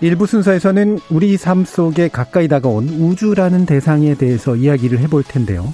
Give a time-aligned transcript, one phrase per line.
[0.00, 5.72] 일부 순서에서는 우리 삶 속에 가까이 다가온 우주라는 대상에 대해서 이야기를 해볼 텐데요.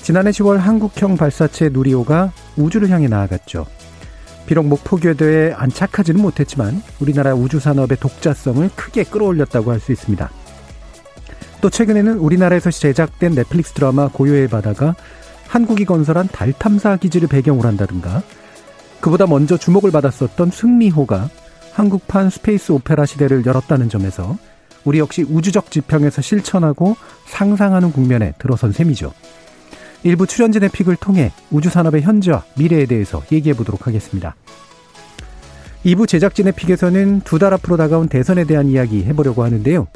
[0.00, 3.66] 지난해 10월 한국형 발사체 누리호가 우주를 향해 나아갔죠.
[4.46, 10.30] 비록 목표 궤도에 안착하지는 못했지만 우리나라 우주 산업의 독자성을 크게 끌어올렸다고 할 수 있습니다.
[11.60, 14.94] 또 최근에는 우리나라에서 제작된 넷플릭스 드라마 고요의 바다가
[15.48, 18.22] 한국이 건설한 달 탐사 기지를 배경으로 한다든가
[19.00, 21.28] 그보다 먼저 주목을 받았었던 승리호가
[21.76, 24.38] 한국판 space opera 시대를 열었다는 점에서
[24.86, 26.96] 우리 역시 우주적 지평에서 실천하고
[27.26, 29.12] 상상하는 국면에 들어선 셈이죠.
[30.02, 34.34] 일부 출연진의 픽을 통해 우주산업의 현재와 미래에 대해서 얘기해 보도록 하겠습니다.
[35.84, 39.86] 2부 제작진의 픽에서는 두 달 앞으로 다가온 대선에 대한 이야기 해보려고 하는데요.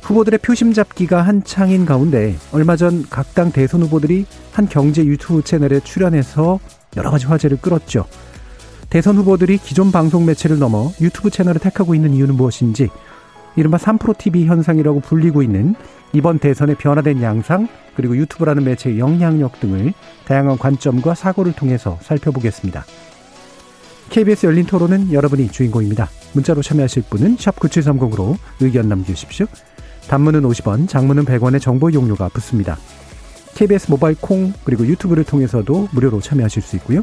[0.00, 5.80] 후보들의 표심 잡기가 한창인 가운데 얼마 전 각 당 대선 후보들이 한 경제 유튜브 채널에
[5.80, 6.58] 출연해서
[6.96, 8.06] 여러 가지 화제를 끌었죠.
[8.92, 12.90] 대선 후보들이 기존 방송 매체를 넘어 유튜브 채널을 택하고 있는 이유는 무엇인지
[13.56, 15.74] 이른바 3프로TV 현상이라고 불리고 있는
[16.12, 19.94] 이번 대선의 변화된 양상 그리고 유튜브라는 매체의 영향력 등을
[20.26, 22.84] 다양한 관점과 사고를 통해서 살펴보겠습니다.
[24.10, 26.10] KBS 열린 토론은 여러분이 주인공입니다.
[26.34, 29.46] 문자로 참여하실 분은 9730으로 의견 남겨주십시오.
[30.08, 32.76] 단문은 50원, 장문은 100원의 정보 이용료가 붙습니다.
[33.54, 37.02] KBS 모바일 콩 그리고 유튜브를 통해서도 무료로 참여하실 수 있고요.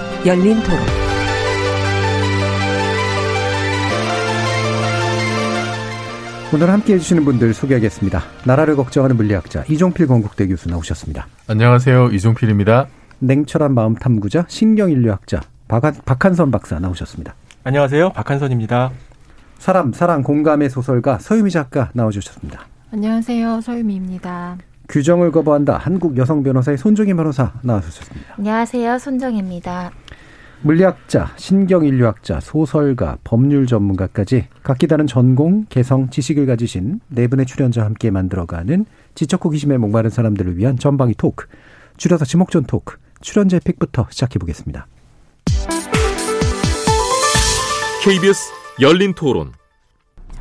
[0.23, 0.79] 열린 토론.
[6.53, 8.21] 오늘 함께 해주시는 분들 소개하겠습니다.
[8.45, 11.25] 나라를 걱정하는 물리학자 이종필 건국대 교수 나오셨습니다.
[11.47, 12.09] 안녕하세요.
[12.11, 12.87] 이종필입니다.
[13.19, 17.33] 냉철한 마음 탐구자 신경인류학자 박한, 박한선 박사 나오셨습니다.
[17.63, 18.11] 안녕하세요.
[18.11, 18.91] 박한선입니다.
[19.57, 22.67] 사람, 사랑, 공감의 소설가 서유미 작가 나오셨습니다.
[22.91, 23.61] 안녕하세요.
[23.61, 24.57] 서유미입니다.
[24.89, 25.77] 규정을 거부한다.
[25.77, 28.35] 한국 여성 변호사의 손정희 변호사 나와주셨습니다.
[28.37, 28.99] 안녕하세요.
[28.99, 29.91] 손정입니다.
[30.63, 38.11] 물리학자, 신경인류학자, 소설가, 법률 전문가까지 각기 다른 전공, 개성, 지식을 가지신 네 분의 출연자와 함께
[38.11, 38.85] 만들어가는
[39.15, 41.47] 지적 호기심에 목마른 사람들을 위한 전방위 토크,
[41.97, 44.87] 줄여서 지목전 토크, 출연자 픽부터 시작해 보겠습니다.
[48.03, 48.51] KBS
[48.81, 49.51] 열린 토론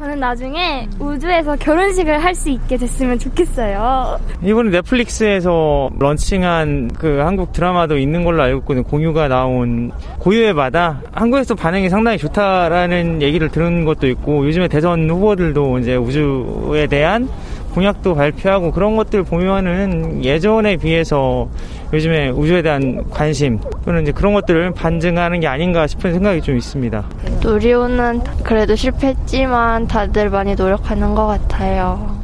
[0.00, 4.18] 저는 나중에 우주에서 결혼식을 할 수 있게 됐으면 좋겠어요.
[4.42, 8.82] 이번에 넷플릭스에서 런칭한 그 한국 드라마도 있는 걸로 알고 있거든요.
[8.84, 9.90] 공유가 나온
[10.20, 11.02] 고유의 바다.
[11.12, 17.28] 한국에서 반응이 상당히 좋다라는 얘기를 들은 것도 있고 요즘에 대선 후보들도 이제 우주에 대한
[17.74, 21.48] 공약도 발표하고 그런 것들 보면은 예전에 비해서
[21.92, 27.04] 요즘에 우주에 대한 관심 또는 이제 그런 것들을 반증하는 게 아닌가 싶은 생각이 좀 있습니다.
[27.42, 32.19] 누리호는 그래도 실패했지만 다들 많이 노력하는 것 같아요.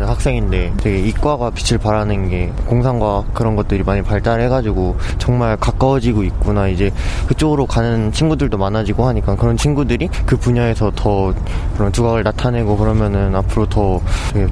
[0.00, 6.68] 저 학생인데 되게 이과가 빛을 발하는 게 공상과 그런 것들이 많이 발달해가지고 정말 가까워지고 있구나
[6.68, 6.90] 이제
[7.28, 11.34] 그쪽으로 가는 친구들도 많아지고 하니까 그런 친구들이 그 분야에서 더
[11.76, 14.00] 그런 두각을 나타내고 그러면은 앞으로 더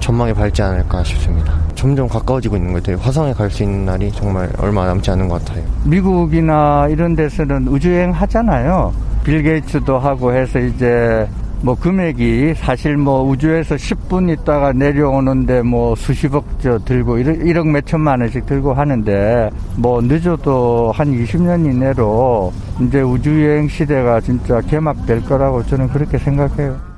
[0.01, 1.55] 전망이 밝지 않을까 싶습니다.
[1.75, 2.99] 점점 가까워지고 있는 것 같아요.
[3.03, 5.65] 화성에 갈 수 있는 날이 정말 얼마 남지 않은 것 같아요.
[5.85, 8.93] 미국이나 이런 데서는 우주여행 하잖아요.
[9.25, 11.27] 빌 게이츠도 하고 해서 이제
[11.61, 18.21] 뭐 금액이 사실 뭐 우주에서 10분 있다가 내려오는데 뭐 수십억 저 들고 1억 몇 천만
[18.21, 25.89] 원씩 들고 하는데 뭐 늦어도 한 20년 이내로 이제 우주여행 시대가 진짜 개막될 거라고 저는
[25.89, 26.89] 그렇게 생각해요.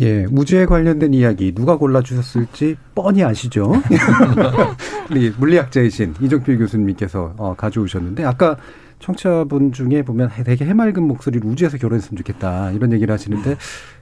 [0.00, 3.72] 예, 우주에 관련된 이야기 누가 골라주셨을지 뻔히 아시죠?
[5.38, 8.56] 물리학자이신 이종필 교수님께서 어, 가져오셨는데 아까
[8.98, 13.56] 청취자분 중에 보면 되게 해맑은 목소리로 우주에서 결혼했으면 좋겠다 이런 얘기를 하시는데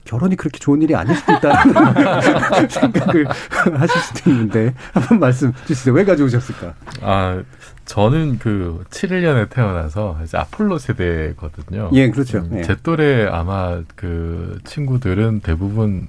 [0.04, 1.75] 결혼이 그렇게 좋은 일이 아닐 수도 있다는
[2.70, 3.26] 생각을
[3.75, 5.93] 하실 수도 있는데 한번 말씀 주시죠.
[5.93, 6.75] 왜 가져오셨을까?
[7.02, 7.43] 아
[7.84, 11.90] 저는 그 71년에 태어나서 이제 아폴로 세대거든요.
[11.93, 12.38] 예, 그렇죠.
[12.38, 12.62] 음, 예.
[12.62, 16.06] 제 또래 아마 그 친구들은 대부분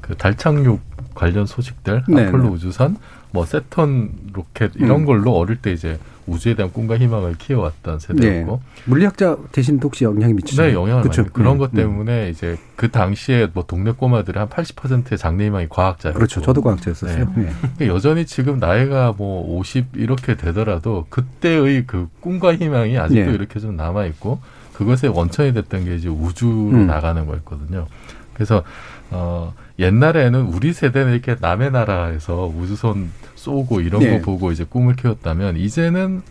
[0.00, 0.80] 그 달 착륙
[1.14, 2.48] 관련 소식들, 네, 아폴로 네.
[2.50, 2.96] 우주선,
[3.32, 5.06] 뭐 세턴 로켓 이런 음.
[5.06, 8.82] 걸로 어릴 때 이제 우주에 대한 꿈과 희망을 키워왔던 세대였고 네.
[8.84, 10.62] 물리학자 대신 혹시 영향이 미치죠?
[10.62, 11.22] 네, 영향을 그쵸?
[11.22, 11.76] 많이 그런 음, 것 음.
[11.76, 16.40] 때문에 이제 그 당시에 뭐 동네 꼬마들의 한 80%의 장래 희망이 과학자였고 그렇죠.
[16.40, 17.32] 저도 과학자였었어요.
[17.36, 17.50] 네.
[17.60, 23.34] 그러니까 여전히 지금 나이가 뭐 50 이렇게 되더라도 그때의 그 꿈과 희망이 아직도 예.
[23.34, 24.40] 이렇게 좀 남아 있고
[24.74, 26.86] 그것의 원천이 됐던 게 이제 우주로 음.
[26.86, 27.86] 나가는 거였거든요.
[28.34, 28.62] 그래서
[29.10, 34.18] 어 옛날에는 우리 세대는 이렇게 남의 나라에서 우주선 쏘고 이런 예.
[34.18, 36.22] 거 보고 이제 꿈을 키웠다면 이제는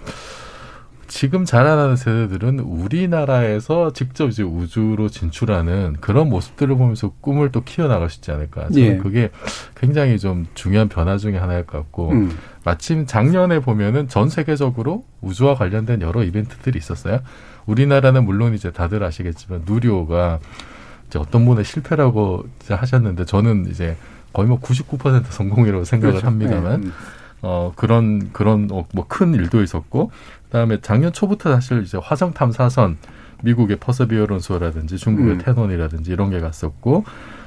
[1.07, 8.17] 지금 자라나는 세대들은 우리나라에서 직접 이제 우주로 진출하는 그런 모습들을 보면서 꿈을 또 키워나갈 수
[8.17, 8.69] 있지 않을까.
[8.69, 8.97] 저는 예.
[8.97, 9.31] 그게
[9.75, 12.37] 굉장히 좀 중요한 변화 중에 하나일 것 같고, 음.
[12.63, 17.21] 마침 작년에 보면은 전 세계적으로 우주와 관련된 여러 이벤트들이 있었어요.
[17.65, 20.39] 우리나라는 물론 이제 다들 아시겠지만 누리호가
[21.09, 23.97] 이제 어떤 분의 실패라고 하셨는데 저는 이제
[24.31, 26.27] 거의 뭐 99% 성공이라고 생각을 그렇죠.
[26.27, 26.87] 합니다만 네.
[26.87, 26.93] 음.
[27.41, 30.11] 어 그런 그런 뭐 큰 일도 있었고
[30.45, 32.97] 그다음에 작년 초부터 사실 이제 화성 탐사선
[33.43, 35.37] 미국의 Perseverance라든지 중국의 음.
[35.39, 37.05] 톈원이라든지 이런 게 갔었고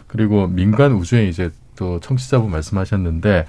[0.09, 3.47] 그리고 민간 우주에 이제 또 청취자분 말씀하셨는데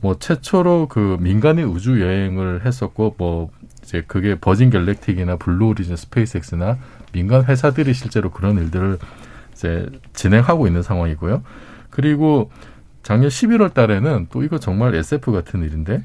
[0.00, 3.50] 뭐 최초로 그 민간인 우주 여행을 했었고 뭐
[3.82, 6.78] 이제 그게 Virgin Galactic이나 Blue Origin SpaceX나
[7.12, 8.98] 민간 회사들이 실제로 그런 일들을
[9.60, 11.42] 이제 진행하고 있는 상황이고요.
[11.90, 12.50] 그리고
[13.02, 16.02] 작년 11월 달에는 또 이거 정말 SF 같은 일인데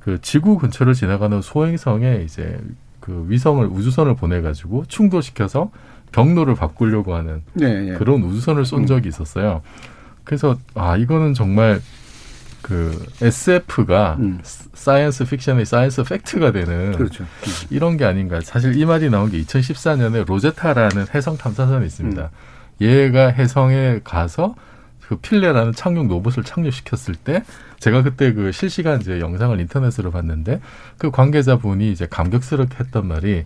[0.00, 2.58] 그 지구 근처를 지나가는 소행성에 이제
[3.00, 5.70] 그 위성을 우주선을 보내 가지고 충돌시켜서
[6.10, 7.92] 경로를 바꾸려고 하는 네, 예.
[7.94, 9.62] 그런 우주선을 쏜 적이 있었어요.
[10.24, 11.80] 그래서 아 이거는 정말
[12.62, 14.18] 그 SF가
[14.72, 17.24] science fiction이 science fact가 되는 그렇죠.
[17.70, 18.40] 이런 게 아닌가.
[18.40, 22.30] 사실 이 말이 나온 게 2014년에 로제타라는 혜성 탐사선이 있습니다.
[22.80, 24.54] 얘가 혜성에 가서
[25.00, 27.44] 그 필레라는 착륙 로봇을 착륙시켰을 때
[27.78, 30.60] 제가 그때 그 실시간 이제 영상을 인터넷으로 봤는데
[30.98, 33.44] 그 관계자분이 이제 감격스럽게 했던 말이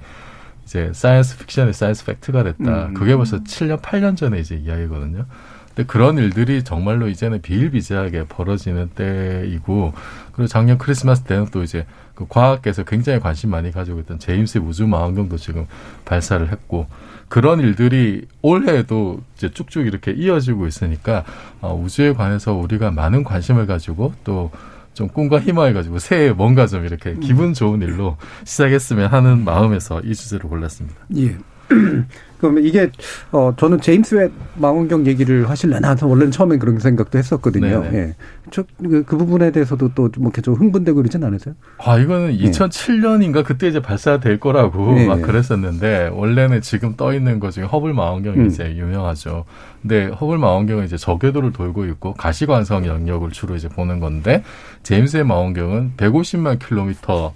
[0.64, 2.86] 이제 science fiction이 science fact가 됐다.
[2.86, 2.94] 음.
[2.94, 5.26] 그게 벌써 7년, 8년 전에 이제 이야기거든요.
[5.68, 9.92] 근데 그런 일들이 정말로 이제는 비일비재하게 벌어지는 때이고
[10.32, 14.58] 그리고 작년 크리스마스 때는 또 이제 그 과학계에서 굉장히 관심 많이 가지고 있던 제임스 웹
[14.58, 15.66] 우주 망원경도 지금
[16.04, 16.86] 발사를 했고
[17.30, 21.24] 그런 일들이 올해에도 이제 쭉쭉 이렇게 이어지고 있으니까
[21.62, 24.50] 어, 우주에 관해서 우리가 많은 관심을 가지고 또
[24.94, 30.14] 좀 꿈과 희망을 가지고 새해 뭔가 좀 이렇게 기분 좋은 일로 시작했으면 하는 마음에서 이
[30.14, 30.96] 주제를 골랐습니다.
[31.16, 31.38] 예.
[32.40, 32.90] 그러면 이게
[33.32, 37.82] 어 저는 제임스 웹 망원경 얘기를 하실려나 원래는 처음엔 그런 생각도 했었거든요.
[37.82, 37.98] 네네.
[37.98, 38.14] 예.
[38.50, 41.54] 저그 그 부분에 대해서도 또뭐 좀 흥분되고 그러진 않으세요?
[41.78, 45.06] 아, 이거는 2007년인가 그때 이제 발사될 거라고 네.
[45.06, 48.46] 막 그랬었는데 원래는 지금 떠 있는 것 중에 허블 망원경이 음.
[48.46, 49.44] 이제 유명하죠.
[49.82, 54.42] 근데 허블 망원경은 이제 저궤도를 돌고 있고 가시광선 영역을 주로 이제 보는 건데
[54.82, 57.32] 제임스 웹 망원경은 150만 킬로미터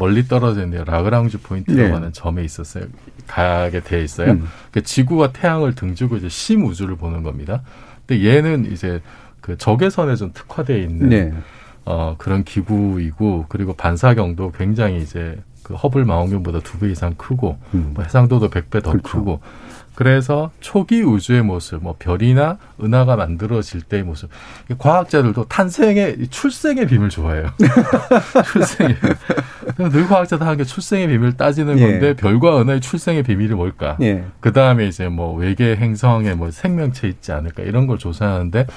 [0.00, 1.92] 멀리 떨어져 있는 라그랑주 포인트라고 네.
[1.92, 2.84] 하는 점에 있었어요.
[3.26, 4.32] 가게 돼 있어요.
[4.32, 4.48] 음.
[4.72, 7.62] 그 지구와 태양을 등지고 이제 심우주를 보는 겁니다.
[8.06, 9.02] 근데 얘는 이제
[9.42, 11.32] 그 적외선에 좀 특화되어 있는 네.
[11.84, 17.92] 어, 그런 기구이고 그리고 반사경도 굉장히 이제 그 허블 망원경보다 두 배 이상 크고 음.
[17.94, 19.40] 뭐 해상도도 100배 더 그렇죠.
[20.00, 24.30] 그래서 초기 우주의 모습, 뭐 별이나 은하가 만들어질 때의 모습.
[24.70, 27.50] 이 과학자들도 탄생의 이 출생의 비밀 좋아해요.
[28.50, 28.96] 출생의.
[29.92, 31.82] 늘 과학자들 하는 게 출생의 비밀 따지는 예.
[31.82, 33.98] 건데 별과 은하의 출생의 비밀이 뭘까?
[34.00, 34.24] 예.
[34.40, 38.68] 그 다음에 이제 뭐 외계 행성에 뭐 생명체 있지 않을까 이런 걸 조사하는데,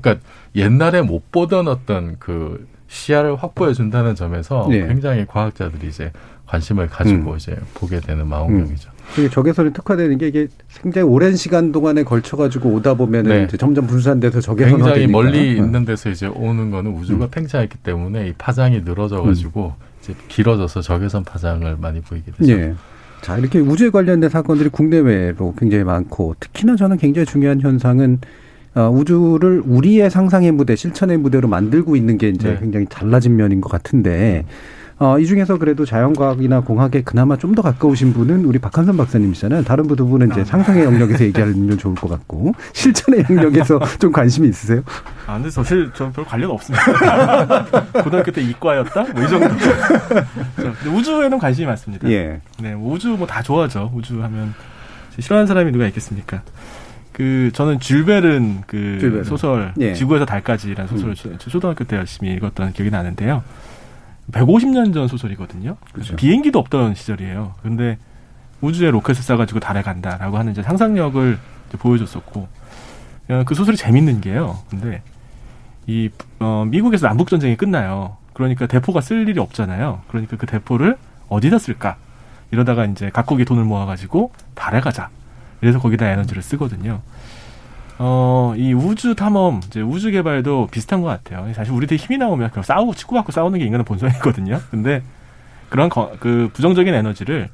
[0.00, 4.86] 그러니까 옛날에 못 보던 어떤 그 시야를 확보해 준다는 점에서 예.
[4.86, 6.10] 굉장히 과학자들이 이제
[6.46, 7.36] 관심을 가지고 음.
[7.36, 8.90] 이제 보게 되는 망원경이죠.
[8.90, 8.99] 그게
[9.30, 10.48] 적외선이 특화되는 게 이게
[10.82, 13.56] 굉장히 오랜 시간 동안에 걸쳐 가지고 오다 보면은 네.
[13.56, 15.12] 점점 분산돼서 적외선화 굉장히 되니까.
[15.12, 15.64] 멀리 어.
[15.64, 21.24] 있는 데서 이제 오는 거는 우주가 팽창했기 때문에 이 파장이 늘어져 가지고 이제 길어져서 적외선
[21.24, 22.52] 파장을 많이 보이게 되죠.
[22.52, 22.74] 예.
[23.20, 28.18] 자, 이렇게 우주에 관련된 사건들이 국내외로 굉장히 많고 특히나 저는 굉장히 중요한 현상은
[28.74, 32.58] 어, 우주를 우리의 상상의 무대, 실천의 무대로 만들고 있는 게 이제 네.
[32.60, 34.44] 굉장히 달라진 면인 것 같은데
[35.02, 39.64] 어, 이 중에서 그래도 자연과학이나 공학에 그나마 좀 더 가까우신 분은 우리 박한선 박사님이시잖아요.
[39.64, 44.82] 다른 두 분은 이제 상상의 영역에서 얘기하면 좋을 것 같고 실천의 영역에서 좀 관심이 있으세요?
[45.26, 47.64] 아, 근데 사실 저는 별 관련 없습니다.
[48.04, 49.02] 고등학교 때 이과였다?
[49.14, 49.48] 뭐 이 정도.
[50.56, 52.08] 저, 근데 우주에는 관심이 많습니다.
[52.10, 52.40] 예.
[52.60, 53.90] 네, 뭐 우주 뭐 다 좋아하죠.
[53.94, 54.54] 우주 하면
[55.18, 56.42] 싫어하는 사람이 누가 있겠습니까?
[57.12, 59.24] 그 저는 줄베른 그 줄 베른.
[59.24, 59.94] 소설 예.
[59.94, 63.42] 지구에서 달까지라는 소설을 초- 초등학교 때 열심히 읽었던 기억이 나는데요.
[64.32, 65.76] 150년 전 소설이거든요.
[65.92, 66.16] 그렇죠.
[66.16, 67.54] 비행기도 없던 시절이에요.
[67.62, 67.98] 근데
[68.60, 72.48] 우주에 로켓을 쏴가지고 달에 간다라고 하는 이제 상상력을 이제 보여줬었고
[73.30, 74.58] 어, 그 소설이 재밌는 게요.
[74.68, 75.02] 근데
[75.86, 78.16] 이 어, 미국에서 남북 전쟁이 끝나요.
[78.32, 80.02] 그러니까 대포가 쓸 일이 없잖아요.
[80.08, 80.96] 그러니까 그 대포를
[81.28, 81.96] 어디다 쓸까?
[82.50, 85.08] 이러다가 이제 각국이 돈을 모아가지고 달에 가자.
[85.60, 87.00] 그래서 거기다 에너지를 쓰거든요.
[88.02, 91.52] 어, 이 우주 탐험, 이제 우주 개발도 비슷한 것 같아요.
[91.52, 94.58] 사실 우리들 힘이 나오면 그냥 싸우고 치고 받고 싸우는 게 인간의 본성이거든요.
[94.70, 95.02] 근데
[95.68, 97.50] 그런 거, 그 부정적인 에너지를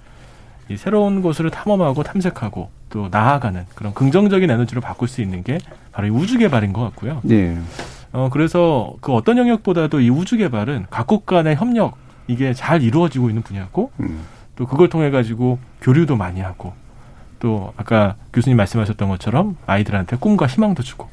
[0.69, 5.59] 이 새로운 곳을 탐험하고 탐색하고 또 나아가는 그런 긍정적인 에너지로 바꿀 수 있는 게
[5.91, 7.23] 바로 이 우주 개발인 것 같고요.
[7.25, 7.59] 네.
[8.13, 11.97] 어, 그래서 그 어떤 영역보다도 이 우주 개발은 각국 간의 협력
[12.29, 14.21] 이게 잘 이루어지고 있는 분야고 음.
[14.55, 16.73] 또 그걸 통해 가지고 교류도 많이 하고
[17.39, 21.09] 또 아까 교수님 말씀하셨던 것처럼 아이들한테 꿈과 희망도 주고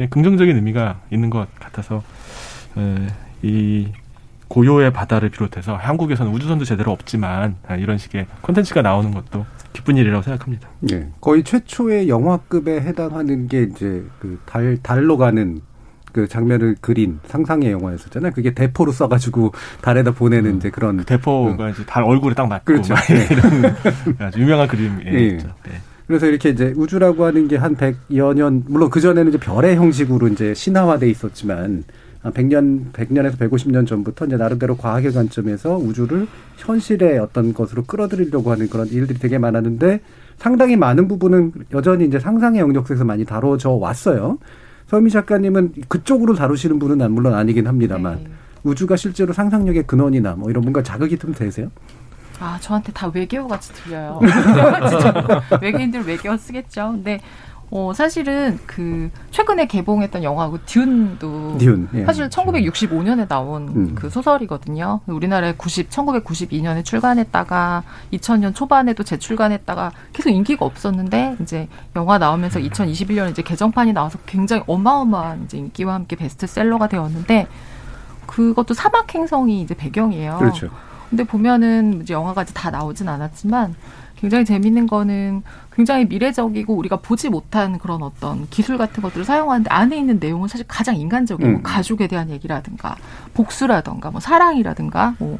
[0.00, 2.02] 예, 긍정적인 의미가 있는 것 같아서
[2.76, 3.06] 에,
[3.42, 3.88] 이
[4.48, 10.22] 고요의 바다를 비롯해서 한국에서는 우주선도 제대로 없지만 아, 이런 식의 콘텐츠가 나오는 것도 기쁜 일이라고
[10.22, 10.68] 생각합니다.
[10.92, 11.08] 예.
[11.20, 15.60] 거의 최초의 영화급에 해당하는 게 이제 그 달, 달로 가는
[16.16, 18.32] 그 장면을 그린 상상의 영화였었잖아요.
[18.32, 21.04] 그게 대포로 쏴가지고 달에다 보내는 이제 그런.
[21.04, 22.94] 대포가 이제 달 얼굴에 딱 맞고 그렇죠.
[22.94, 23.28] 막 네.
[24.18, 25.06] 이런 유명한 그림이었죠.
[25.06, 25.70] 예.
[25.70, 25.80] 네.
[26.06, 30.28] 그래서 이렇게 이제 우주라고 하는 게 한 100여 년, 물론 그 전에는 이제 별의 형식으로
[30.28, 31.84] 이제 신화화돼 있었지만,
[32.22, 38.68] 한 100년, 100년에서 150년 전부터 이제 나름대로 과학의 관점에서 우주를 현실의 어떤 것으로 끌어들이려고 하는
[38.70, 40.00] 그런 일들이 되게 많았는데,
[40.38, 44.38] 상당히 많은 부분은 여전히 이제 상상의 영역 속에서 많이 다뤄져 왔어요.
[44.86, 48.26] 서미 작가님은 그쪽으로 다루시는 분은 난 물론 아니긴 합니다만,
[48.62, 51.70] 우주가 실제로 상상력의 근원이나 뭐 이런 뭔가 자극이 좀 되세요?
[52.38, 54.20] 아, 저한테 다 외계어 같이 들려요.
[55.62, 56.92] 외계인들 외계어 쓰겠죠.
[56.92, 57.20] 근데
[57.70, 62.04] 어, 사실은 그 최근에 개봉했던 영화고 듀운도 듀운, 예.
[62.04, 63.94] 사실 1965년에 나온 음.
[63.94, 65.00] 그 소설이거든요.
[65.06, 67.82] 우리나라에 90 1992년에 출간했다가
[68.12, 75.44] 2000년 초반에도 재출간했다가 계속 인기가 없었는데 이제 영화 나오면서 2021년에 이제 개정판이 나와서 굉장히 어마어마한
[75.44, 77.48] 이제 인기와 함께 베스트셀러가 되었는데
[78.26, 80.36] 그것도 사막 행성이 이제 배경이에요.
[80.38, 80.70] 그렇죠.
[81.10, 83.74] 근데 보면은 이제 영화가 이제 다 나오진 않았지만
[84.16, 85.42] 굉장히 재밌는 거는
[85.72, 90.66] 굉장히 미래적이고 우리가 보지 못한 그런 어떤 기술 같은 것들을 사용하는데 안에 있는 내용은 사실
[90.66, 91.62] 가장 인간적이고 음.
[91.62, 92.96] 가족에 대한 얘기라든가
[93.34, 95.38] 복수라든가 뭐 사랑이라든가 뭐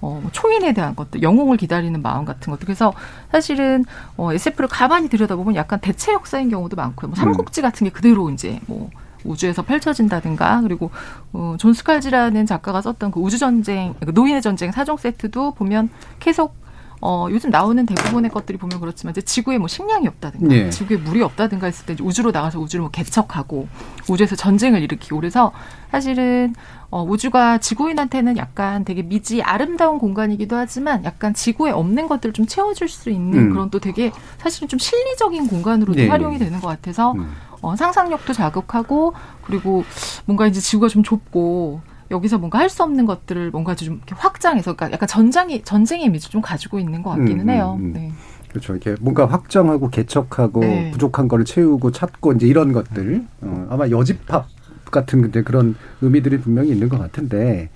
[0.00, 2.66] 어, 뭐 초인에 대한 것들, 영웅을 기다리는 마음 같은 것들.
[2.66, 2.92] 그래서
[3.32, 3.84] 사실은
[4.16, 7.08] 어, SF를 가만히 들여다보면 약간 대체 역사인 경우도 많고요.
[7.08, 8.90] 뭐 삼국지 같은 게 그대로 이제 뭐
[9.24, 10.90] 우주에서 펼쳐진다든가 그리고
[11.32, 16.54] 어, 존 스칼지라는 작가가 썼던 그 우주 전쟁, 그 노인의 전쟁 사종 세트도 보면 계속
[17.00, 20.70] 어, 요즘 나오는 대부분의 것들이 보면 그렇지만 이제 지구에 뭐 식량이 없다든가 예.
[20.70, 23.68] 지구에 물이 없다든가 했을 때 우주로 나가서 우주를 뭐 개척하고
[24.08, 25.52] 우주에서 전쟁을 일으키고 그래서
[25.90, 26.54] 사실은
[26.90, 32.88] 어, 우주가 지구인한테는 약간 되게 미지 아름다운 공간이기도 하지만 약간 지구에 없는 것들을 좀 채워줄
[32.88, 33.50] 수 있는 음.
[33.50, 36.46] 그런 또 되게 사실은 좀 실리적인 공간으로도 네, 활용이 네.
[36.46, 37.30] 되는 것 같아서 음.
[37.60, 39.84] 어, 상상력도 자극하고 그리고
[40.24, 44.74] 뭔가 이제 지구가 좀 좁고 여기서 뭔가 할 수 없는 것들을 뭔가 좀 이렇게 확장해서
[44.74, 47.76] 그러니까 약간 전장이 전쟁의 이미지 좀 가지고 있는 것 같기는 음, 해요.
[47.78, 47.92] 음, 음.
[47.92, 48.12] 네.
[48.50, 48.74] 그렇죠.
[48.74, 50.90] 이렇게 뭔가 확장하고 개척하고 네.
[50.90, 54.46] 부족한 거를 채우고 찾고 이제 이런 것들 어, 아마 여집합
[54.90, 57.68] 같은 이제 그런 의미들이 분명히 있는 것 같은데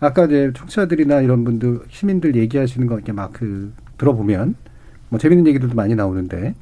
[0.00, 4.54] 아까 이제 청취자들이나 이런 분들 시민들 얘기하시는 거 이렇게 막 그 들어보면
[5.10, 6.54] 뭐 재밌는 얘기들도 많이 나오는데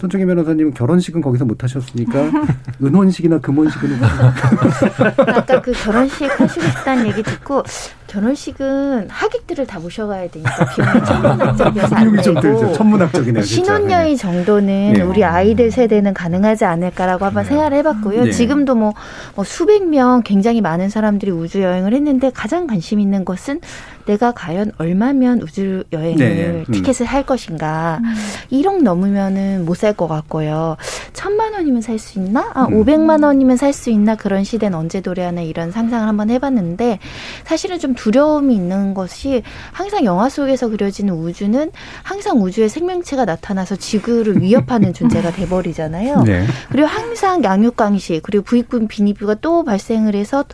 [0.00, 2.30] 손정희 변호사님은 결혼식은 거기서 못 하셨으니까
[2.82, 7.62] 은혼식이나 금혼식은 아까 그 결혼식 하시고 싶다는 얘기 듣고
[8.12, 12.72] 결혼식은 하객들을 다 모셔가야 되니까 비용이 천문학적이어서 안 비용이 좀 되고 들죠.
[12.74, 13.42] 천문학적이네요.
[13.42, 15.00] 신혼여행 정도는 네.
[15.02, 18.24] 우리 아이들 세대는 가능하지 않을까라고 한번 생각을 해봤고요.
[18.24, 18.30] 네.
[18.30, 18.92] 지금도 뭐,
[19.34, 23.60] 뭐 수백 명 굉장히 많은 사람들이 우주 여행을 했는데 가장 관심 있는 것은
[24.04, 26.64] 내가 과연 얼마면 우주 여행을 네.
[26.68, 26.72] 음.
[26.72, 28.00] 티켓을 할 것인가.
[28.50, 30.76] 1억 넘으면은 못 살 것 같고요.
[31.12, 32.50] 천만 원이면 살 수 있나?
[32.54, 32.84] 아, 음.
[32.84, 34.16] 500만 원이면 살 수 있나?
[34.16, 36.98] 그런 시대는 언제 도래하나 이런 상상을 한번 해봤는데
[37.44, 41.70] 사실은 좀 두려움이 있는 것이 항상 영화 속에서 그려지는 우주는
[42.02, 46.22] 항상 우주에 생명체가 나타나서 지구를 위협하는 존재가 돼버리잖아요.
[46.24, 46.44] 네.
[46.70, 50.44] 그리고 항상 양육강식 그리고 부익분 빈입부가 또 발생을 해서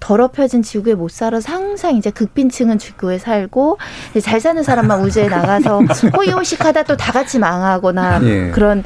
[0.00, 3.78] 더럽혀진 지구에 못 살아서 항상 이제 극빈층은 지구에 살고
[4.20, 5.82] 잘 사는 사람만 우주에 나가서
[6.16, 8.50] 호의호식하다 또 다 같이 망하거나 예.
[8.50, 8.82] 그런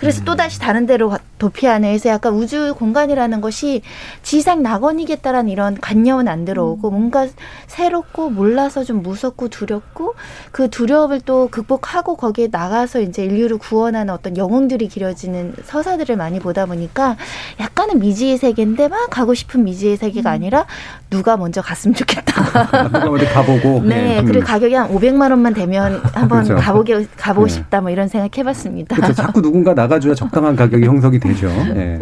[0.00, 3.80] 그래서 또 다시 다른 데로 가- 도피하는 그래서 약간 우주 공간이라는 것이
[4.22, 7.26] 지상 낙원이겠다라는 이런 관념은 안 들어오고 뭔가
[7.66, 10.14] 새롭고 몰라서 좀 무섭고 두렵고
[10.52, 16.66] 그 두려움을 또 극복하고 거기에 나가서 이제 인류를 구원하는 어떤 영웅들이 그려지는 서사들을 많이 보다
[16.66, 17.16] 보니까
[17.60, 20.66] 약간은 미지의 세계인데 막 가고 싶은 미지의 세계가 아니라
[21.10, 22.84] 누가 먼저 갔으면 좋겠다.
[22.88, 24.26] 누가 어디 가보고 네, 음.
[24.26, 26.56] 그리고 가격이 한 500만 원만 되면 한번 그렇죠.
[26.62, 27.52] 가보게 가보고 네.
[27.52, 28.96] 싶다 뭐 이런 생각 해봤습니다.
[28.96, 29.14] 그렇죠.
[29.14, 31.48] 자꾸 누군가 나가줘야 적당한 가격이 형성이 되죠.
[31.76, 32.00] 예.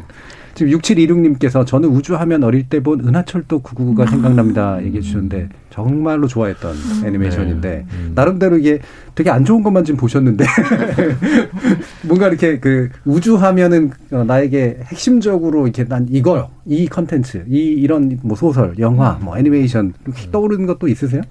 [0.54, 4.82] 지금 6726님께서 저는 우주하면 어릴 때 본 은하철도 999가 생각납니다.
[4.82, 7.86] 얘기해 주셨는데 정말로 좋아했던 애니메이션인데 네.
[7.92, 8.12] 음.
[8.14, 8.80] 나름대로 이게
[9.14, 10.44] 되게 안 좋은 것만 지금 보셨는데
[12.02, 18.36] 뭔가 이렇게 그 우주하면은 어, 나에게 핵심적으로 이렇게 난 이거 이 컨텐츠 이 이런 뭐
[18.36, 21.22] 소설 영화 뭐 애니메이션 이렇게 떠오르는 것도 있으세요?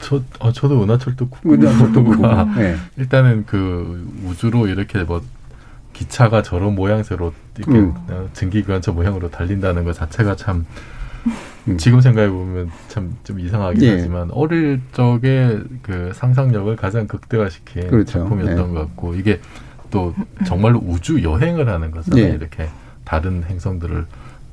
[0.00, 2.54] 저, 어, 저도 은하철도 은하철도 999가 999.
[2.60, 2.76] 네.
[2.96, 5.20] 일단은 그 우주로 이렇게 뭐
[6.00, 7.94] 기차가 저런 모양새로 이렇게 음.
[8.08, 10.66] 어, 증기기관차 모양으로 달린다는 것 자체가 참
[11.68, 11.78] 음.
[11.78, 13.90] 지금 생각해 보면 참 좀 이상하긴 예.
[13.92, 18.12] 하지만 어릴 적에 그 상상력을 가장 극대화시킨 그렇죠.
[18.20, 18.74] 작품이었던 예.
[18.74, 19.40] 것 같고 이게
[19.90, 20.14] 또
[20.46, 22.24] 정말로 우주 여행을 하는 거잖아요.
[22.24, 22.28] 예.
[22.30, 22.68] 이렇게
[23.04, 24.06] 다른 행성들을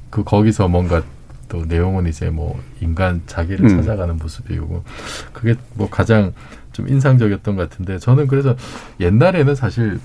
[0.10, 1.04] 그 거기서 뭔가
[1.50, 3.76] 또 내용은 이제 뭐 인간 자기를 음.
[3.78, 4.84] 찾아가는 모습이고
[5.34, 6.34] 그게 뭐 가장
[6.72, 8.56] 좀 인상적이었던 것 같은데 저는 그래서
[9.02, 10.00] 옛날에는 사실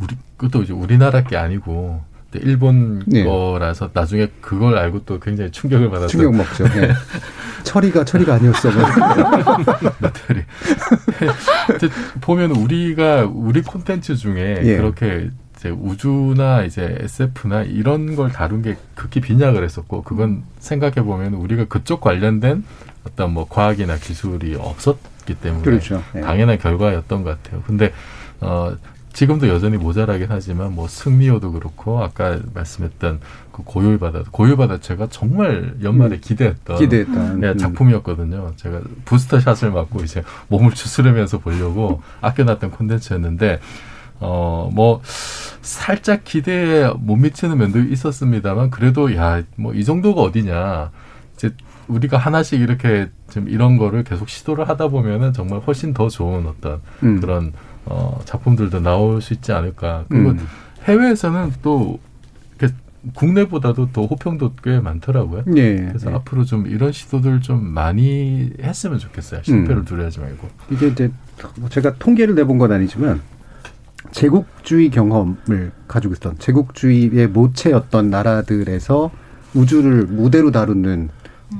[0.00, 2.02] 우리 그것도 이제 우리나라 게 아니고
[2.34, 3.24] 일본 예.
[3.24, 6.08] 거라서 나중에 그걸 알고 또 굉장히 충격을 받았어요.
[6.08, 6.64] 충격 먹죠.
[6.76, 6.92] 예.
[7.64, 8.70] 처리가 처리가 아니었어.
[10.00, 10.42] 배터리.
[11.76, 11.88] 이제
[12.20, 14.76] 보면 우리가 우리 콘텐츠 중에 예.
[14.76, 21.34] 그렇게 이제 우주나 이제 SF나 이런 걸 다룬 게 극히 빈약을 했었고 그건 생각해 보면
[21.34, 22.62] 우리가 그쪽 관련된
[23.06, 26.02] 어떤 뭐 과학이나 기술이 없었기 때문에 그렇죠.
[26.14, 26.20] 예.
[26.20, 27.62] 당연한 결과였던 것 같아요.
[27.66, 27.92] 근데
[28.40, 28.76] 어
[29.18, 33.18] 지금도 여전히 모자라긴 하지만 뭐 승리호도 그렇고 아까 말씀했던
[33.50, 36.20] 그 고요의 바다 고요의 바다 제가 정말 연말에 음.
[36.20, 37.40] 기대했던 기대했던.
[37.40, 37.58] 네, 음.
[37.58, 38.52] 작품이었거든요.
[38.54, 43.58] 제가 부스터 샷을 맞고 이제 몸을 추스르면서 보려고 아껴놨던 콘텐츠였는데
[44.20, 45.00] 어 뭐
[45.62, 50.92] 살짝 기대에 못 미치는 면도 있었습니다만 그래도 야 뭐 이 정도가 어디냐
[51.34, 51.50] 이제
[51.88, 56.80] 우리가 하나씩 이렇게 좀 이런 거를 계속 시도를 하다 보면은 정말 훨씬 더 좋은 어떤
[57.02, 57.20] 음.
[57.20, 57.52] 그런
[57.88, 60.04] 어 작품들도 나올 수 있지 않을까.
[60.08, 60.46] 그리고 음.
[60.84, 61.98] 해외에서는 또
[63.14, 65.44] 국내보다도 더 호평도 꽤 많더라고요.
[65.56, 65.76] 예.
[65.76, 66.14] 그래서 예.
[66.16, 69.42] 앞으로 좀 이런 시도들 좀 많이 했으면 좋겠어요.
[69.44, 69.84] 실패를 음.
[69.84, 70.48] 두려워하지 말고.
[70.70, 71.10] 이게 이제
[71.70, 73.20] 제가 통계를 내본 건 아니지만
[74.10, 79.10] 제국주의 경험을 가지고 있던 제국주의의 모체였던 나라들에서
[79.54, 81.08] 우주를 무대로 다루는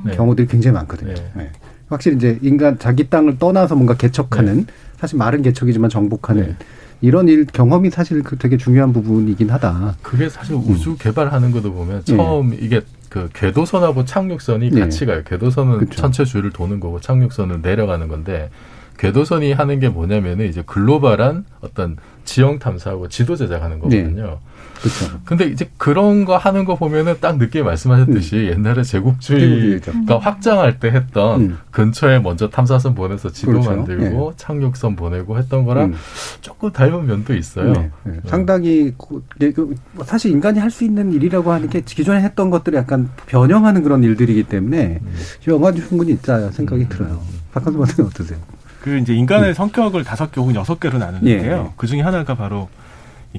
[0.05, 0.15] 네.
[0.15, 1.13] 경우들이 굉장히 많거든요.
[1.13, 1.31] 네.
[1.35, 1.51] 네.
[1.87, 4.67] 확실히 이제 인간 자기 땅을 떠나서 뭔가 개척하는
[4.99, 6.55] 사실 말은 개척이지만 정복하는 네.
[7.01, 9.95] 이런 일 경험이 사실 그 되게 중요한 부분이긴 하다.
[10.01, 12.03] 그게 사실 우주 개발하는 것도 보면 음.
[12.09, 12.15] 예.
[12.15, 14.81] 처음 이게 그 궤도선하고 착륙선이 네.
[14.81, 15.23] 같이 가요.
[15.23, 16.01] 궤도선은 그쵸.
[16.01, 18.49] 전체 주위를 도는 거고 착륙선은 내려가는 건데
[18.97, 24.39] 궤도선이 하는 게 뭐냐면은 이제 글로벌한 어떤 지형 탐사하고 지도 제작하는 거거든요.
[24.81, 25.19] 그렇죠.
[25.25, 30.17] 근데 이제 그런 거 하는 거 보면은 딱 늦게 말씀하셨듯이 옛날에 제국주의가 제국주의죠.
[30.19, 31.57] 확장할 때 했던 음.
[31.71, 33.71] 근처에 먼저 탐사선 보내서 지도 그렇죠.
[33.71, 35.95] 만들고 착륙선 보내고 했던 거랑 음.
[36.41, 37.73] 조금 닮은 면도 있어요.
[37.73, 38.13] 네, 네.
[38.27, 42.77] 상당히 고- 이게 그 사실 인간이 할 수 있는 일이라고 하는 게 기존에 했던 것들을
[42.77, 45.15] 약간 변형하는 그런 일들이기 때문에 음.
[45.47, 47.19] 영화도 충분히 있다 생각이 들어요.
[47.51, 48.37] 박한수 박사님 어떠세요?
[48.81, 51.65] 그 이제 인간의 성격을 다섯 개 혹은 여섯 개로 나누는데요.
[51.69, 51.73] 예.
[51.75, 52.88] 그 중에 하나가 바로 이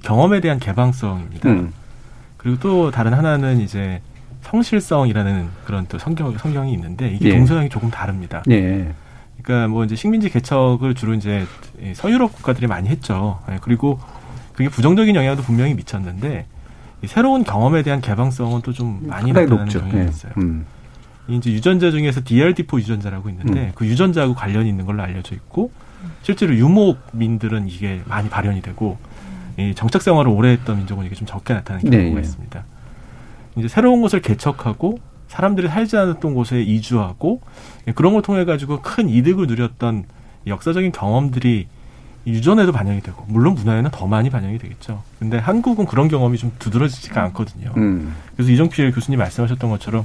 [0.02, 1.48] 경험에 대한 개방성입니다.
[1.48, 1.72] 음.
[2.36, 4.00] 그리고 또 다른 하나는 이제
[4.42, 7.36] 성실성이라는 그런 또 성경 성경이 있는데 이게 예.
[7.36, 8.42] 동서양이 조금 다릅니다.
[8.50, 8.92] 예.
[9.42, 11.44] 그러니까 뭐 이제 식민지 개척을 주로 이제
[11.82, 13.40] 이 서유럽 국가들이 많이 했죠.
[13.50, 13.98] 예, 그리고
[14.54, 16.46] 그게 부정적인 영향도 분명히 미쳤는데
[17.02, 19.66] 이 새로운 경험에 대한 개방성은 또 좀 많이 나타나는.
[19.68, 20.08] 경향이 예.
[20.08, 20.32] 있어요.
[20.38, 20.66] 음.
[21.28, 23.72] 이 이제 유전자 중에서 DRD4 유전자라고 있는데 음.
[23.74, 25.70] 그 유전자하고 관련이 있는 걸로 알려져 있고
[26.22, 28.98] 실제로 유목민들은 이게 많이 발현이 되고
[29.60, 32.22] 이 정착 생활을 오래 했던 민족은 이게 좀 적게 나타나는 네, 경우가 예.
[32.22, 32.64] 있습니다.
[33.56, 37.40] 이제 새로운 곳을 개척하고 사람들이 살지 않았던 곳에 이주하고
[37.88, 40.04] 예, 그런 걸 통해 가지고 큰 이득을 누렸던
[40.46, 41.66] 이 역사적인 경험들이
[42.26, 45.02] 이 유전에도 반영이 되고 물론 문화에는 더 많이 반영이 되겠죠.
[45.18, 47.72] 근데 한국은 그런 경험이 좀 두드러지지가 않거든요.
[47.76, 48.14] 음.
[48.36, 50.04] 그래서 이정필 교수님 말씀하셨던 것처럼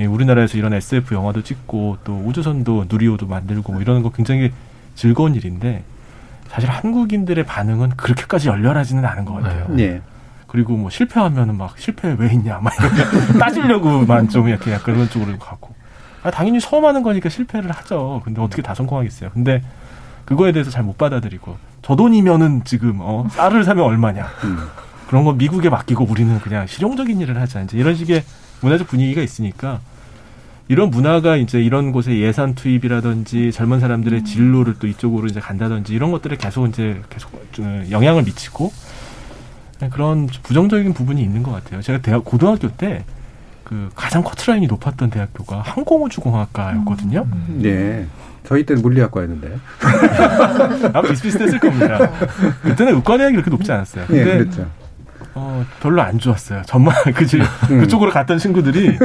[0.00, 4.52] 예, 우리나라에서 이런 SF 영화도 찍고 또 우주선도 누리호도 만들고 뭐 이러는 거 굉장히
[4.94, 5.84] 즐거운 일인데
[6.54, 9.66] 사실 한국인들의 반응은 그렇게까지 열렬하지는 않은 것 같아요.
[9.78, 10.00] 예.
[10.46, 13.02] 그리고 뭐 실패하면은 막 실패 왜 있냐 막 이렇게
[13.40, 15.74] 따지려고만 좀 이렇게 약간 그런 쪽으로 가고
[16.22, 18.22] 아, 당연히 처음 하는 거니까 실패를 하죠.
[18.24, 19.30] 근데 어떻게 다 성공하겠어요.
[19.30, 19.62] 근데
[20.26, 24.58] 그거에 대해서 잘 못 받아들이고 저 돈이면은 지금 어 쌀을 사면 얼마냐 음.
[25.08, 28.22] 그런 거 미국에 맡기고 우리는 그냥 실용적인 일을 하자 이제 이런 식의
[28.60, 29.80] 문화적 분위기가 있으니까
[30.68, 36.10] 이런 문화가 이제 이런 곳에 예산 투입이라든지 젊은 사람들의 진로를 또 이쪽으로 이제 간다든지 이런
[36.10, 38.72] 것들에 계속 이제 계속 좀 영향을 미치고
[39.90, 41.82] 그런 부정적인 부분이 있는 것 같아요.
[41.82, 43.04] 제가 대학 고등학교 때
[43.64, 47.26] 그 가장 커트라인이 높았던 대학교가 항공우주공학과였거든요.
[47.48, 48.06] 네.
[48.46, 49.56] 저희 때는 물리학과였는데.
[50.92, 52.10] 아마 비슷비슷했을 겁니다.
[52.62, 54.04] 그때는 의과대학이 그렇게 높지 않았어요.
[54.10, 54.70] 예, 근데 그렇죠.
[55.36, 56.62] 어, 별로 안 좋았어요.
[56.66, 57.80] 정말 그지 음.
[57.80, 58.96] 그쪽으로 갔던 친구들이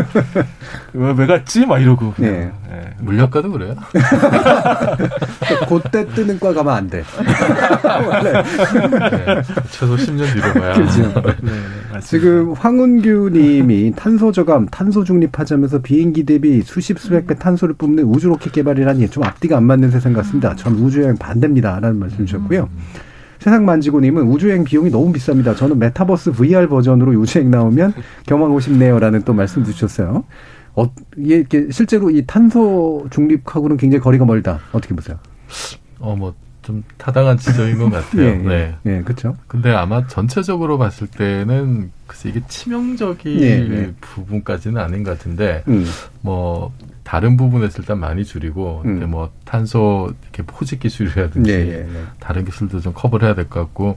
[0.94, 1.66] 왜, 왜 갔지?
[1.66, 2.34] 막 이러고 그냥.
[2.34, 2.52] 예.
[2.72, 2.94] 예.
[3.00, 3.76] 물리학과도 그래요?
[5.68, 7.04] 그때 뜨는 과 가면 안 돼.
[8.24, 8.44] 네,
[9.72, 10.74] 최소 10년 뒤로 가야.
[10.74, 11.02] 그죠.
[11.42, 11.52] 네,
[11.92, 12.00] 맞습니다.
[12.02, 18.28] 지금 황운규 님이 탄소 저감, 탄소 중립하자면서 비행기 대비 수십 수백 배 탄소를 뿜는 우주
[18.28, 20.56] 로켓 개발이라니 좀 앞뒤가 안 맞는 세상 같습니다.
[20.56, 21.80] 전 우주여행 반대입니다.
[21.80, 22.70] 라는 말씀 주셨고요.
[23.40, 25.56] 세상 만지고 님은 우주여행 비용이 너무 비쌉니다.
[25.56, 27.94] 저는 메타버스 VR 버전으로 우주여행 나오면
[28.26, 29.00] 경험하고 싶네요.
[29.00, 30.26] 라는 또 말씀 주셨어요.
[30.76, 30.86] 어,
[31.18, 34.60] 이게 이렇게 실제로 이 탄소 중립하고는 굉장히 거리가 멀다.
[34.72, 35.18] 어떻게 보세요?
[36.00, 38.22] 어, 뭐, 좀 타당한 지적인 것 같아요.
[38.22, 38.36] 예, 예.
[38.36, 38.76] 네.
[38.86, 39.36] 예, 그렇죠.
[39.48, 43.94] 근데 아마 전체적으로 봤을 때는 글쎄 이게 치명적인 예, 예.
[44.00, 45.86] 부분까지는 아닌 것 같은데 음.
[46.22, 46.72] 뭐
[47.10, 48.94] 다른 부분에서 일단 많이 줄이고 음.
[48.94, 52.02] 근데 뭐 탄소 이렇게 포집 기술이라든지 예, 예, 예.
[52.20, 53.96] 다른 기술도 좀 커버를 해야 될 것 같고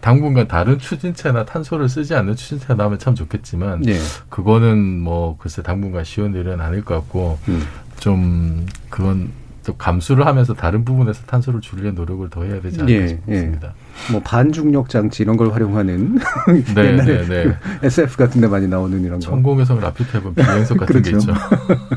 [0.00, 3.96] 당분간 다른 추진체나 탄소를 쓰지 않는 추진체가 나오면 참 좋겠지만 예.
[4.30, 7.62] 그거는 뭐 글쎄 당분간 쉬운 일은 아닐 것 같고 음.
[8.00, 9.30] 좀 그건
[9.64, 13.74] 또 감수를 하면서 다른 부분에서 탄소를 줄이려 노력을 더 해야 되지 않을까 예, 싶습니다.
[14.10, 16.18] 뭐 반중력 장치 이런 걸 활용하는
[16.74, 17.56] 네, 옛날에 네, 네.
[17.80, 19.24] 그 SF 같은 데 많이 나오는 이런 거.
[19.24, 21.30] 천공에서 해본 비행석 같은 게 그렇죠.
[21.30, 21.40] 있죠.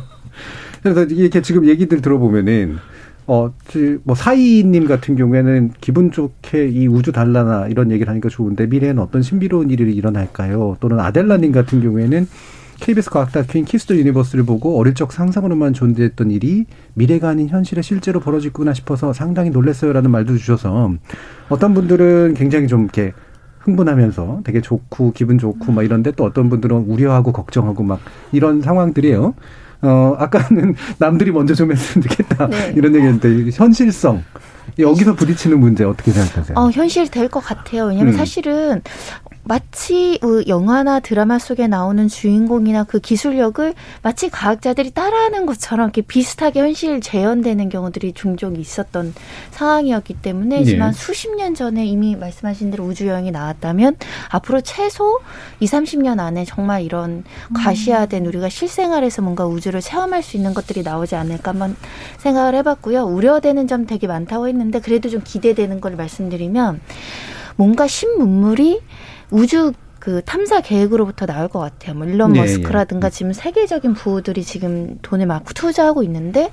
[0.83, 2.77] 그래서 이렇게 지금 얘기들 들어보면은
[3.25, 9.01] 어, 그뭐 사이님 같은 경우에는 기분 좋게 이 우주 달라나 이런 얘기를 하니까 좋은데 미래에는
[9.01, 10.77] 어떤 신비로운 일이 일어날까요?
[10.81, 12.27] 또는 아델라님 같은 경우에는
[12.81, 16.65] KBS 과학 다큐인 Kiss the Universe를 보고 어릴 적 상상으로만 존재했던 일이
[16.95, 20.91] 미래가 아닌 현실에 실제로 벌어지구나 싶어서 상당히 놀랐어요라는 말도 주셔서
[21.47, 23.13] 어떤 분들은 굉장히 좀 이렇게
[23.59, 28.01] 흥분하면서 되게 좋고 기분 좋고 막 이런데 또 어떤 분들은 우려하고 걱정하고 막
[28.33, 29.33] 이런 상황들이에요.
[29.83, 32.47] 어, 아까는 남들이 먼저 좀 했으면 좋겠다.
[32.47, 32.73] 네.
[32.75, 34.23] 이런 얘기 했는데 현실성.
[34.79, 36.57] 여기서 부딪히는 문제 어떻게 생각하세요?
[36.57, 37.85] 어, 현실 될 것 같아요.
[37.87, 38.17] 왜냐면 음.
[38.17, 38.81] 사실은
[39.45, 46.61] 마치 그 영화나 드라마 속에 나오는 주인공이나 그 기술력을 마치 과학자들이 따라하는 것처럼 이렇게 비슷하게
[46.61, 49.13] 현실 재현되는 경우들이 종종 있었던
[49.51, 50.63] 상황이었기 때문에 예.
[50.63, 53.97] 지만 수십 년 전에 이미 말씀하신 대로 우주 여행이 나왔다면
[54.29, 55.19] 앞으로 최소
[55.59, 61.15] 2, 30년 안에 정말 이런 과시화된 우리가 실생활에서 뭔가 우주를 체험할 수 있는 것들이 나오지
[61.15, 61.75] 않을까 한번
[62.19, 63.03] 생각을 해봤고요.
[63.03, 66.79] 우려되는 점 되게 많다고 했는데 그래도 좀 기대되는 걸 말씀드리면
[67.55, 68.81] 뭔가 신문물이
[69.33, 71.95] 우주 그 탐사 계획으로부터 나올 것 같아요.
[71.95, 76.51] 뭐 일론 예, 머스크라든가 지금 세계적인 부호들이 지금 돈을 막 투자하고 있는데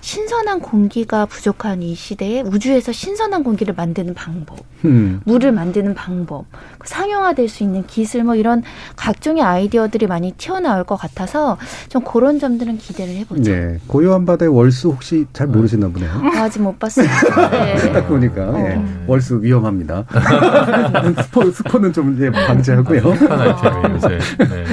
[0.00, 5.20] 신선한 공기가 부족한 이 시대에 우주에서 신선한 공기를 만드는 방법, 음.
[5.24, 6.46] 물을 만드는 방법,
[6.78, 8.64] 그 상용화될 수 있는 기술 뭐 이런
[8.96, 11.56] 각종의 아이디어들이 많이 튀어나올 것 같아서
[11.88, 13.52] 좀 그런 점들은 기대를 해보죠.
[13.52, 13.78] 네.
[13.86, 16.10] 고요한 바다의 월수 혹시 잘 모르시나 보네요.
[16.10, 17.06] 아, 아직 못 봤어요.
[17.52, 17.92] 네.
[17.92, 18.74] 딱 보니까 예.
[18.74, 19.04] 어.
[19.06, 20.04] 월수 위험합니다.
[21.22, 23.12] 스포 스포는 좀 예, 방지하고 요.
[23.12, 24.08] 한 아이템이 요새.
[24.38, 24.64] 네.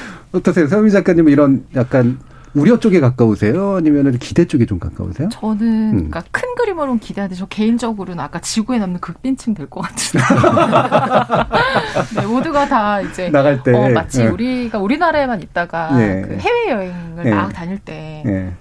[0.32, 2.18] 어떠세요, 서미 작가님은 이런 약간
[2.54, 3.76] 우려 쪽에 가까우세요?
[3.76, 5.28] 아니면 기대 쪽에 좀 가까우세요?
[5.28, 5.90] 저는 음.
[6.10, 10.24] 그러니까 큰 그림으로는 기대하는데 저 개인적으로는 아까 지구에 남는 극빈층 될 것 같은데
[12.20, 13.72] 네, 모두가 다 이제 나갈 때.
[13.74, 14.26] 어, 마치 예.
[14.26, 16.22] 우리가 우리나라에만 있다가 예.
[16.26, 17.30] 그 해외 여행을 예.
[17.30, 18.52] 막 다닐 때 예.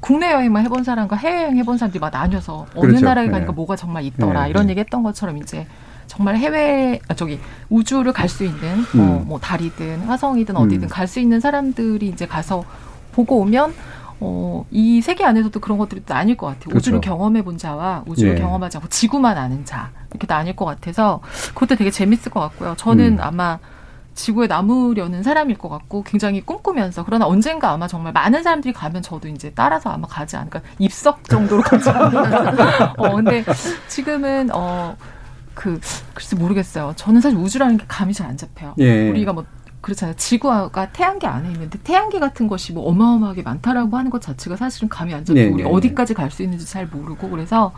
[0.00, 3.04] 국내 여행만 해본 사람과 해외 여행 해본 사람들이 막 나뉘어서 어느 그렇죠.
[3.04, 3.54] 나라에 가니까 예.
[3.54, 4.50] 뭐가 정말 있더라 예.
[4.50, 5.66] 이런 얘기 했던 것처럼 이제
[6.18, 9.24] 정말 해외 아, 저기 우주를 갈 수 있는 어, 음.
[9.26, 10.88] 뭐 달이든 화성이든 어디든 음.
[10.88, 12.62] 갈수 있는 사람들이 이제 가서
[13.12, 13.72] 보고 오면
[14.20, 16.64] 어, 이 세계 안에서도 그런 것들이 또 나뉠 것 같아요.
[16.64, 16.76] 그렇죠.
[16.78, 18.40] 우주를 경험해 본 자와 우주를 예.
[18.40, 21.20] 경험하지 않고 지구만 아는 자 이렇게 나뉠 것 같아서
[21.54, 22.74] 그것도 되게 재밌을 것 같고요.
[22.76, 23.18] 저는 음.
[23.20, 23.58] 아마
[24.14, 29.28] 지구에 남으려는 사람일 것 같고 굉장히 꿈꾸면서 그러나 언젠가 아마 정말 많은 사람들이 가면 저도
[29.28, 32.94] 이제 따라서 아마 가지 않을까 입석 정도로 가지 않을까.
[32.98, 33.44] 어 근데
[33.86, 34.96] 지금은 어
[35.58, 35.80] 그
[36.14, 36.92] 글쎄 모르겠어요.
[36.94, 38.74] 저는 사실 우주라는 게 감이 잘 안 잡혀요.
[38.78, 39.08] 예.
[39.10, 39.44] 우리가 뭐
[39.80, 40.14] 그렇잖아요.
[40.16, 45.14] 지구가 태양계 안에 있는데 태양계 같은 것이 뭐 어마어마하게 많다라고 하는 것 자체가 사실은 감이
[45.14, 47.72] 안 잡히고 네, 우리 네, 어디까지 갈 수 있는지 잘 모르고 그래서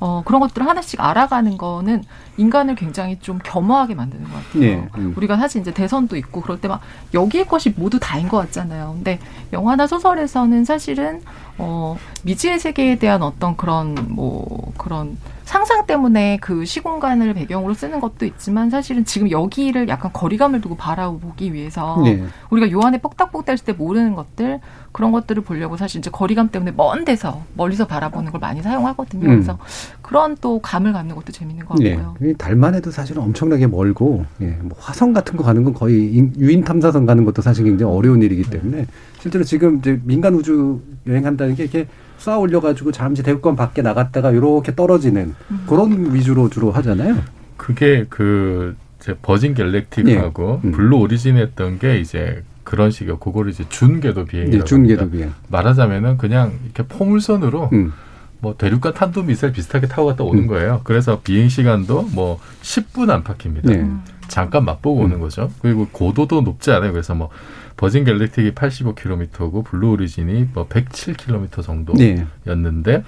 [0.00, 2.04] 어 그런 것들을 하나씩 알아가는 거는
[2.36, 4.62] 인간을 굉장히 좀 겸허하게 만드는 것 같아요.
[4.62, 4.88] 예.
[4.98, 5.14] 음.
[5.16, 6.80] 우리가 사실 이제 대선도 있고 그럴 때 막
[7.14, 8.92] 여기의 것이 모두 다인 것 같잖아요.
[8.96, 9.18] 근데
[9.52, 11.22] 영화나 소설에서는 사실은
[11.58, 18.26] 어 미지의 세계에 대한 어떤 그런 뭐 그런 상상 때문에 그 시공간을 배경으로 쓰는 것도
[18.26, 22.20] 있지만 사실은 지금 여기를 약간 거리감을 두고 바라보기 위해서 네.
[22.50, 24.58] 우리가 요 안에 뻑딱뻑 될때 모르는 것들
[24.90, 29.24] 그런 것들을 보려고 사실 이제 거리감 때문에 먼 데서 멀리서 바라보는 걸 많이 사용하거든요.
[29.24, 29.28] 음.
[29.36, 29.56] 그래서
[30.02, 31.94] 그런 또 감을 갖는 것도 재밌는 것 예.
[31.94, 32.28] 같고요.
[32.28, 34.46] 이 달만 해도 사실은 엄청나게 멀고, 예.
[34.62, 38.20] 뭐 화성 같은 거 가는 건 거의 인- 유인 탐사선 가는 것도 사실 굉장히 어려운
[38.20, 38.84] 일이기 때문에
[39.20, 41.86] 실제로 지금 이제 민간 우주 여행한다는 게 이렇게
[42.18, 45.34] 쌓아 올려가지고 잠시 대구권 밖에 나갔다가 이렇게 떨어지는
[45.68, 47.16] 그런 위주로 주로 하잖아요.
[47.56, 50.68] 그게 그 이제 Virgin Galactic하고 예.
[50.68, 50.72] 음.
[50.72, 53.18] Blue Origin 했던 게 이제 그런 식이요.
[53.18, 55.10] 그거를 이제 준궤도 비행이라고 예, 준궤도.
[55.10, 55.32] 비행.
[55.48, 57.92] 말하자면은 그냥 이렇게 포물선으로 음.
[58.40, 60.80] 뭐 대륙간 탄도 미사일 비슷하게 타고 갔다 오는 거예요.
[60.84, 63.72] 그래서 비행 시간도 뭐 10분 안팎입니다.
[63.72, 63.88] 네.
[64.28, 65.50] 잠깐 맛보고 오는 거죠.
[65.62, 66.92] 그리고 고도도 높지 않아요.
[66.92, 67.30] 그래서 뭐
[67.76, 72.26] Virgin Galactic이 85km고 Blue Origin이 뭐 107km 네.
[72.44, 73.04] 정도였는데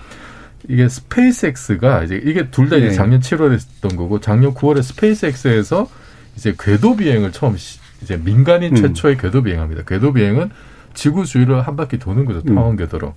[0.69, 2.87] 이게 SpaceX가 이제 이게 둘다 네.
[2.87, 5.89] 이제 작년 7월에 했던 거고 작년 9월에 SpaceX에서
[6.37, 8.83] 이제 궤도 비행을 처음 시- 이제 민간인 음.
[8.83, 9.85] 최초의 궤도 비행합니다.
[9.85, 10.51] 궤도 비행은
[10.95, 12.43] 지구 주위를 한 바퀴 도는 거죠.
[12.49, 12.55] 음.
[12.55, 13.15] 타원 궤도로.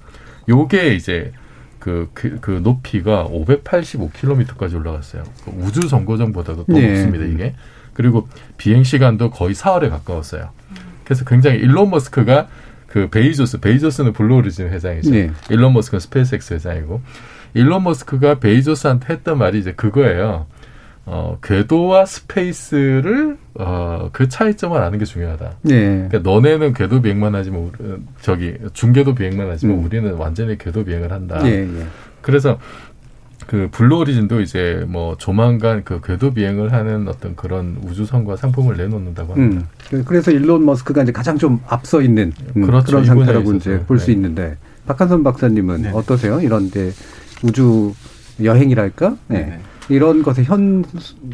[0.50, 1.34] 요게 이제
[1.80, 5.24] 그, 그, 그 높이가 585km까지 올라갔어요.
[5.44, 6.90] 그 우주 정거장보다도 더 네.
[6.90, 7.56] 높습니다, 이게.
[7.94, 10.50] 그리고 비행 시간도 거의 사흘에 가까웠어요.
[11.12, 12.48] 그래서 굉장히 일론 머스크가
[12.88, 15.12] 그 베이조스, 베이조스는 블루 오리진 회장이죠.
[15.12, 15.30] 네.
[15.50, 17.02] 일론 머스크는 스페이스X 회장이고
[17.54, 20.46] 일론 머스크가 베이조스한테 했던 말이 이제 그거예요.
[21.06, 25.58] 어, 궤도와 스페이스를 어, 그 차이점을 아는 게 중요하다.
[25.64, 26.08] 네.
[26.10, 29.84] 그러니까 너네는 궤도 비행만 하지만 우리- 저기 중궤도 비행만 하지만 음.
[29.84, 31.42] 우리는 완전히 궤도 비행을 한다.
[31.44, 31.86] 예, 예.
[32.22, 32.58] 그래서
[33.52, 39.34] 그 블루 오리진도 이제 뭐 조만간 그 궤도 비행을 하는 어떤 그런 우주선과 상품을 내놓는다고
[39.34, 39.68] 합니다.
[39.94, 40.04] 음.
[40.06, 42.86] 그래서 일론 머스크가 이제 가장 좀 앞서 있는 음, 그렇죠.
[42.86, 43.86] 그런 이 상태라고 이제 있어서.
[43.88, 44.12] 볼수 네.
[44.14, 45.92] 있는데 박한선 박사님은 네.
[45.94, 46.40] 어떠세요?
[46.40, 46.94] 이런데
[47.44, 47.94] 우주
[48.42, 49.18] 여행이랄까?
[49.28, 49.40] 네.
[49.40, 49.60] 네.
[49.90, 50.86] 이런 것의 현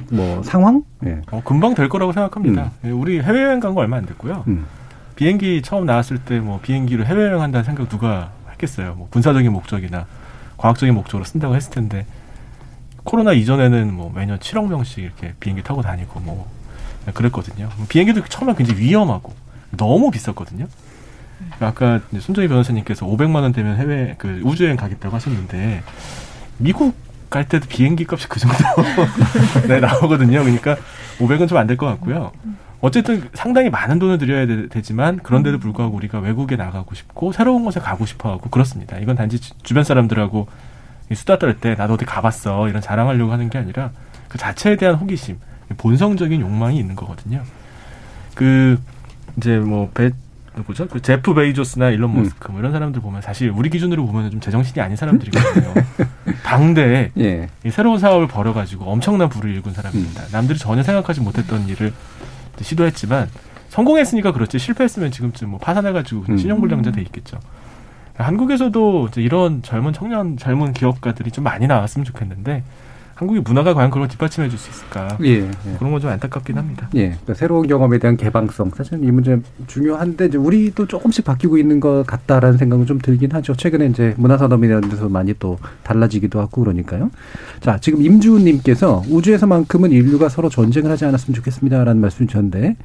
[0.09, 0.81] 뭐 상황?
[1.01, 1.21] 네.
[1.29, 2.71] 어, 금방 될 거라고 생각합니다.
[2.85, 4.43] 예, 우리 해외여행 간 거 얼마 안 됐고요.
[4.47, 4.65] 음.
[5.15, 8.95] 비행기 처음 나왔을 때 뭐 비행기로 해외여행 한다는 생각 누가 했겠어요.
[8.97, 10.07] 뭐 군사적인 목적이나
[10.57, 12.05] 과학적인 목적으로 쓴다고 했을 텐데
[13.03, 16.47] 코로나 이전에는 뭐 매년 7억 명씩 이렇게 비행기 타고 다니고 뭐
[17.13, 17.69] 그랬거든요.
[17.87, 19.33] 비행기도 처음에 굉장히 위험하고
[19.71, 20.67] 너무 비쌌거든요.
[21.59, 25.83] 아까 손정희 변호사님께서 500만 원 되면 해외 그 우주여행 가겠다고 하셨는데
[26.57, 26.95] 미국
[27.29, 28.57] 갈 때도 비행기 값이 그 정도
[29.67, 30.39] 네, 나오거든요.
[30.43, 30.75] 그러니까
[31.19, 32.31] 500은 좀 안 될 것 같고요.
[32.81, 37.79] 어쨌든 상당히 많은 돈을 들여야 되, 지만 그런데도 불구하고 우리가 외국에 나가고 싶고 새로운 곳에
[37.79, 38.97] 가고 싶어하고 그렇습니다.
[38.99, 40.47] 이건 단지 주- 주변 사람들하고
[41.11, 43.91] 이 수다 떨 때 나도 어디 가봤어 이런 자랑하려고 하는 게 아니라
[44.27, 45.37] 그 자체에 대한 호기심,
[45.77, 47.41] 본성적인 욕망이 있는 거거든요.
[48.35, 48.79] 그
[49.37, 50.11] 이제 뭐 배
[50.55, 50.87] 누구죠?
[50.87, 52.23] 그 제프 베이조스나 일론 음.
[52.23, 55.73] 머스크 뭐 이런 사람들 보면 사실 우리 기준으로 보면 좀 제정신이 아닌 사람들이거든요.
[56.43, 57.47] 당대에 예.
[57.63, 60.23] 이 새로운 사업을 벌여가지고 엄청난 부를 일군 사람입니다.
[60.31, 61.93] 남들이 전혀 생각하지 못했던 일을
[62.63, 63.29] 시도했지만
[63.69, 66.37] 성공했으니까 그렇지 실패했으면 지금쯤 뭐 파산해가지고 음.
[66.37, 67.39] 신용불량자 돼 있겠죠.
[68.15, 72.63] 한국에서도 이런 젊은 청년, 젊은 기업가들이 좀 많이 나왔으면 좋겠는데
[73.17, 75.17] 한국의 문화가 과연 그걸 뒷받침해 줄 수 있을까?
[75.23, 75.39] 예.
[75.39, 75.49] 예.
[75.79, 76.87] 그런 건 좀 안타깝긴 합니다.
[76.95, 81.79] 예, 그러니까 새로운 경험에 대한 개방성 사실 이 문제 중요한데 이제 우리도 조금씩 바뀌고 있는
[81.79, 83.55] 것 같다라는 생각은 좀 들긴 하죠.
[83.55, 87.09] 최근에 이제 문화산업이라는 데서 많이 또 달라지기도 하고 그러니까요.
[87.61, 92.75] 자, 지금 임주훈님께서 우주에서만큼은 인류가 서로 전쟁을 하지 않았으면 좋겠습니다라는 말씀 주셨는데.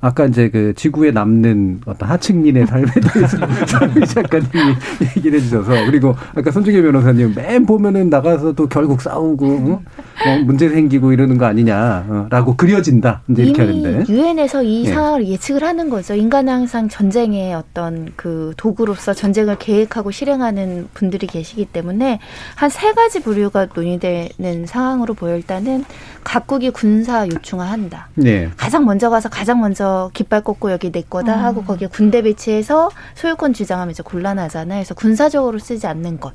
[0.00, 4.74] 아까 이제 그 지구에 남는 어떤 하층민의 삶에 대해서 설미 작가님이
[5.16, 9.82] 얘기를 해주셔서 그리고 아까 손중계 변호사님 맨 보면은 나가서도 결국 싸우고 어?
[10.26, 14.92] 어, 문제 생기고 이러는 거 아니냐라고 그려진다 이제 이렇게 하는데 유엔에서 이 예.
[14.92, 16.14] 상황을 예 측을 하는 거죠.
[16.14, 22.20] 인간은 항상 전쟁의 어떤 그 도구로서 전쟁을 계획하고 실행하는 분들이 계시기 때문에
[22.54, 25.84] 한 세 가지 부류가 논의되는 상황으로 보여 일단은
[26.26, 28.08] 각국이 군사 요충화한다.
[28.16, 28.50] 네.
[28.56, 31.44] 가장 먼저 가서 가장 먼저 깃발 꽂고 여기 내 거다 음.
[31.44, 34.80] 하고 거기에 군대 배치해서 소유권 주장하면 이제 곤란하잖아요.
[34.80, 36.32] 그래서 군사적으로 쓰지 않는 것.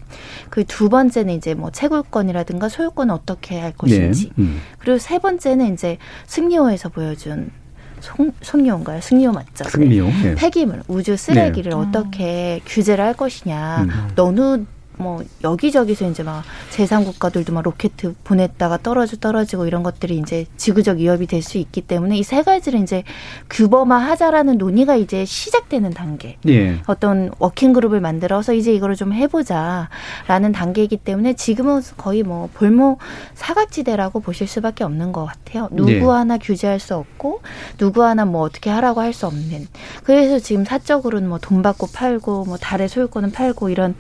[0.50, 4.28] 그두 번째는 이제 뭐 채굴권이라든가 소유권을 어떻게 할 것인지.
[4.28, 4.34] 네.
[4.40, 4.62] 음.
[4.80, 7.52] 그리고 세 번째는 이제 승리호에서 보여준
[8.00, 9.02] 송, 송리호인가요?
[9.02, 9.66] 승리호 맞죠?
[9.66, 10.06] 승리호.
[10.06, 10.24] 네.
[10.24, 10.36] 예.
[10.36, 11.76] 폐기물, 우주 쓰레기를 네.
[11.76, 13.82] 어떻게 규제를 할 것이냐.
[13.84, 14.08] 음.
[14.16, 14.66] 너무
[15.02, 17.92] 뭐 여기저기서 이제 막 제3 국가들도 막 로켓
[18.24, 22.80] 보냈다가 떨어져 떨어지고 이런 것들이 이제 지구적 위협이 될 수 있기 때문에 이 세 가지를
[22.82, 23.04] 이제
[23.50, 26.38] 규범화하자라는 논의가 이제 시작되는 단계.
[26.48, 26.80] 예.
[26.88, 32.98] 어떤 working group을 만들어서 이제 이거를 좀 해보자라는 단계이기 때문에 지금은 거의 뭐 불모
[33.36, 35.68] 사각지대라고 보실 수밖에 없는 것 같아요.
[35.72, 36.00] 누구 네.
[36.06, 37.42] 하나 규제할 수 없고
[37.78, 39.68] 누구 하나 뭐 어떻게 하라고 할 수 없는.
[40.06, 43.96] 그래서 지금 사적으로는 뭐 돈 받고 팔고 뭐 달의 소유권은 팔고 이런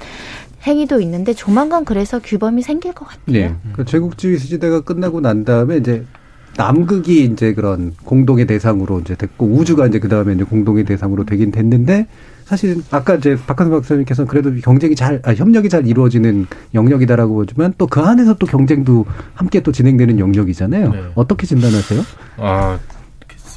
[0.65, 3.21] 행위도 있는데 조만간 그래서 규범이 생길 것 같아요.
[3.25, 3.55] 네.
[3.73, 6.05] 그 제국주의 시대가 끝나고 난 다음에 이제
[6.57, 11.49] 남극이 이제 그런 공동의 대상으로 이제 됐고 우주가 이제 그 다음에 이제 공동의 대상으로 되긴
[11.51, 12.07] 됐는데
[12.45, 17.87] 사실 아까 이제 박한선 박사님께서는 그래도 경쟁이 잘 아, 협력이 잘 이루어지는 영역이다라고 보지만 또
[17.87, 20.91] 그 안에서 또 경쟁도 함께 또 진행되는 영역이잖아요.
[20.91, 21.03] 네.
[21.15, 22.01] 어떻게 진단하세요?
[22.37, 22.77] 아,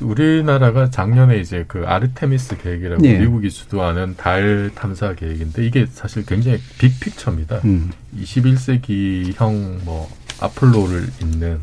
[0.03, 3.19] 우리나라가 작년에 이제 그 아르테미스 계획이라고 예.
[3.19, 7.57] 미국이 주도하는 달 탐사 계획인데 이게 사실 굉장히 빅픽처입니다.
[7.65, 7.91] 음.
[8.17, 10.09] 21세기형 뭐
[10.41, 11.61] 아폴로를 잇는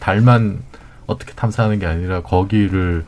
[0.00, 0.62] 달만
[1.06, 3.04] 어떻게 탐사하는 게 아니라 거기를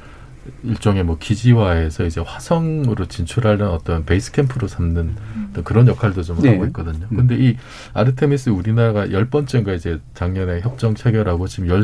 [0.62, 5.16] 일종의 뭐 기지화해서 이제 화성으로 진출하려는 어떤 베이스 캠프로 삼는
[5.64, 6.53] 그런 역할도 좀 네.
[6.53, 7.07] 하고 있거든요.
[7.09, 7.57] 근데 이
[7.94, 11.83] 아르테미스 우리나라가 열 번째인가 이제 작년에 협정 체결하고 지금 열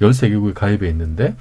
[0.00, 1.36] 열세 개국이 가입해 있는데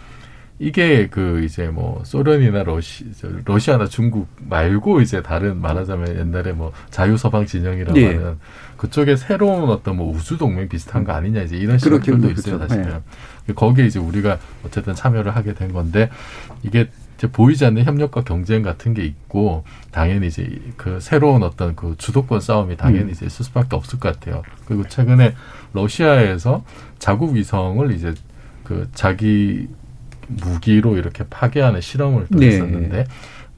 [0.57, 6.71] 이게 그 이제 뭐 소련이나 러시 저 러시아나 중국 말고 이제 다른 말하자면 옛날에 뭐
[6.91, 8.15] 자유 서방 진영이라고 예.
[8.15, 8.37] 하는
[8.77, 12.39] 그쪽에 새로운 어떤 뭐 우주 동맹 비슷한 거 아니냐 이제 이런 시각들도 그렇죠.
[12.39, 13.01] 있어요 사실은.
[13.53, 16.09] 거기에 이제 우리가 어쨌든 참여를 하게 된 건데
[16.63, 21.95] 이게 이제 보이지 않는 협력과 경쟁 같은 게 있고 당연히 이제 그 새로운 어떤 그
[21.97, 23.09] 주도권 싸움이 당연히 음.
[23.09, 24.41] 이제 있을 수밖에 없을 것 같아요.
[24.65, 25.35] 그리고 최근에
[25.73, 26.63] 러시아에서
[26.97, 28.13] 자국 위성을 이제
[28.63, 29.67] 그 자기
[30.27, 32.47] 무기로 이렇게 파괴하는 실험을 또 네.
[32.47, 33.05] 했었는데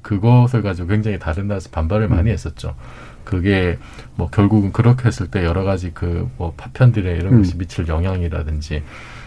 [0.02, 2.34] 그것을 가지고 굉장히 다른 나라에서 반발을 많이 음.
[2.34, 2.76] 했었죠.
[3.24, 3.78] 그게
[4.16, 7.38] 뭐 결국은 그렇게 했을 때 여러 가지 그 뭐 파편들에 이런 음.
[7.40, 8.84] 것이 미칠 영향이라든지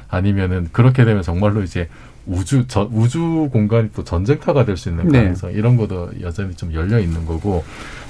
[0.09, 1.88] 아니면은 그렇게 되면 정말로 이제
[2.26, 5.18] 우주 저, 우주 공간이 또 전쟁터가 될 수 있는 네.
[5.18, 7.64] 가능성 이런 것도 여전히 좀 열려 있는 거고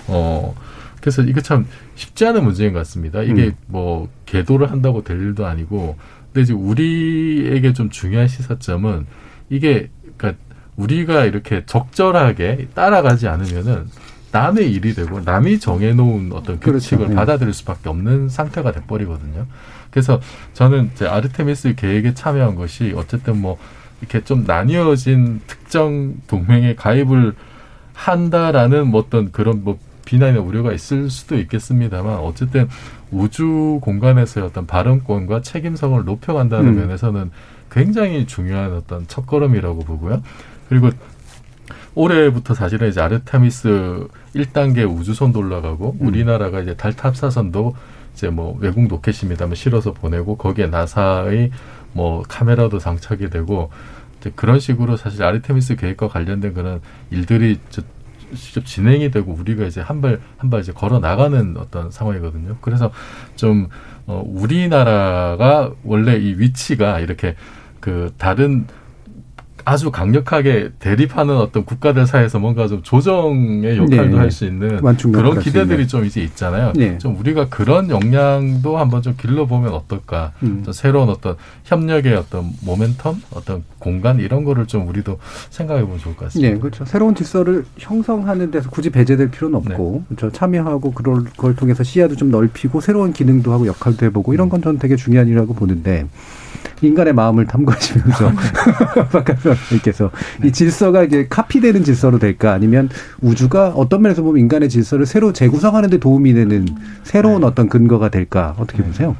[0.06, 0.54] 어
[1.00, 1.66] 그래서 이거 참
[1.96, 3.22] 쉽지 않은 문제인 것 같습니다.
[3.22, 3.52] 이게 음.
[3.66, 5.96] 뭐 계도를 한다고 될 일도 아니고
[6.32, 9.06] 근데 이제 우리에게 좀 중요한 시사점은
[9.48, 10.42] 이게 그러니까
[10.76, 13.86] 우리가 이렇게 적절하게 따라가지 않으면은
[14.32, 17.08] 남의 일이 되고 남이 정해놓은 어떤 규칙을 그렇죠.
[17.08, 17.14] 네.
[17.14, 19.46] 받아들일 수밖에 없는 상태가 돼버리거든요.
[19.90, 20.20] 그래서
[20.54, 23.58] 저는 이제 아르테미스 계획에 참여한 것이 어쨌든 뭐
[24.00, 27.34] 이렇게 좀 나뉘어진 특정 동맹에 가입을
[27.92, 29.78] 한다라는 뭐 어떤 그런 뭐
[30.10, 32.68] 비난이나 우려가 있을 수도 있겠습니다만 어쨌든
[33.12, 36.80] 우주 공간에서의 어떤 발언권과 책임성을 높여간다는 음.
[36.80, 37.30] 면에서는
[37.70, 40.20] 굉장히 중요한 어떤 첫걸음이라고 보고요.
[40.68, 40.90] 그리고
[41.94, 46.06] 올해부터 사실은 이제 아르테미스 1단계 우주선도 올라가고 음.
[46.08, 47.76] 우리나라가 이제 달 탑사선도
[48.14, 51.52] 이제 뭐 외국 로켓입니다만 실어서 보내고 거기에 나사의
[51.92, 53.70] 뭐 카메라도 장착이 되고
[54.20, 56.80] 이제 그런 식으로 사실 아르테미스 계획과 관련된 그런
[57.12, 57.82] 일들이 저-
[58.34, 62.56] 직접 진행이 되고 우리가 이제 한 발 한 발 이제 걸어 나가는 어떤 상황이거든요.
[62.60, 62.90] 그래서
[63.36, 63.68] 좀
[64.06, 67.36] 어, 우리나라가 원래 이 위치가 이렇게
[67.80, 68.66] 그 다른
[69.70, 74.16] 아주 강력하게 대립하는 어떤 국가들 사이에서 뭔가 좀 조정의 역할도 네.
[74.16, 74.80] 할수 있는
[75.12, 75.86] 그런 할수 기대들이.
[75.86, 76.72] 좀 이제 있잖아요.
[76.74, 76.98] 네.
[76.98, 80.32] 좀 우리가 그런 역량도 한번 좀 길러보면 어떨까.
[80.42, 80.62] 음.
[80.64, 85.18] 좀 새로운 어떤 협력의 어떤 모멘텀, 어떤 공간 이런 거를 좀 우리도
[85.50, 86.52] 생각해보면 좋을 것 같습니다.
[86.52, 86.84] 네, 그렇죠.
[86.84, 90.32] 새로운 질서를 형성하는 데서 굳이 배제될 필요는 없고, 그렇죠.
[90.32, 94.80] 참여하고 그걸 걸 통해서 시야도 좀 넓히고 새로운 기능도 하고 역할도 해보고 이런 건 저는
[94.80, 96.06] 되게 중요한 일이라고 보는데
[96.82, 98.32] 인간의 마음을 탐구하시면서
[99.12, 100.10] 박한선님께서
[100.44, 102.88] 이 질서가 이제 카피되는 질서로 될까 아니면
[103.20, 106.66] 우주가 어떤 면에서 보면 인간의 질서를 새로 재구성하는 데 도움이 되는
[107.02, 109.16] 새로운 어떤 근거가 될까 어떻게 보세요?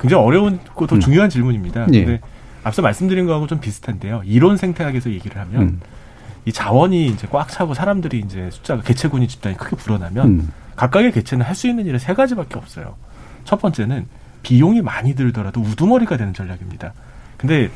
[0.00, 1.00] 굉장히 어려운 고더 음.
[1.00, 1.86] 중요한 질문입니다.
[1.92, 2.04] 예.
[2.04, 2.20] 근데
[2.64, 4.22] 앞서 말씀드린 거하고 좀 비슷한데요.
[4.24, 5.80] 이론 생태학에서 얘기를 하면 음.
[6.44, 10.52] 이 자원이 이제 꽉 차고 사람들이 이제 숫자가 개체군이 집단이 크게 불어나면 음.
[10.76, 12.94] 각각의 개체는 할 수 있는 일은 세 가지밖에 없어요.
[13.44, 14.06] 첫 번째는
[14.42, 16.92] 비용이 많이 들더라도 우두머리가 되는 전략입니다.
[17.36, 17.70] 근데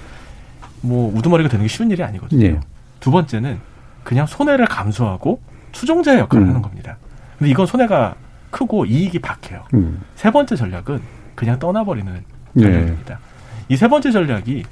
[0.81, 2.45] 뭐 우두머리가 되는 게 쉬운 일이 아니거든요.
[2.45, 2.61] 예.
[3.01, 3.59] 두 번째는
[4.05, 5.41] 그냥 손해를 감수하고
[5.73, 6.49] 추종자의 역할을 음.
[6.51, 6.97] 하는 겁니다.
[7.39, 8.15] 근데 이건 손해가
[8.51, 9.65] 크고 이익이 박해요.
[9.75, 10.01] 음.
[10.15, 11.01] 세 번째 전략은
[11.35, 12.63] 그냥 떠나버리는 네.
[12.63, 13.19] 전략입니다.
[13.69, 14.65] 이세 번째 전략이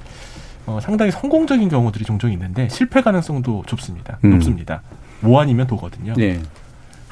[0.67, 4.19] 어, 상당히 성공적인 경우들이 종종 있는데 실패 가능성도 좁습니다.
[4.25, 4.31] 음.
[4.31, 4.83] 높습니다.
[5.21, 6.15] 뭐 아니면 도거든요.
[6.15, 6.41] 네.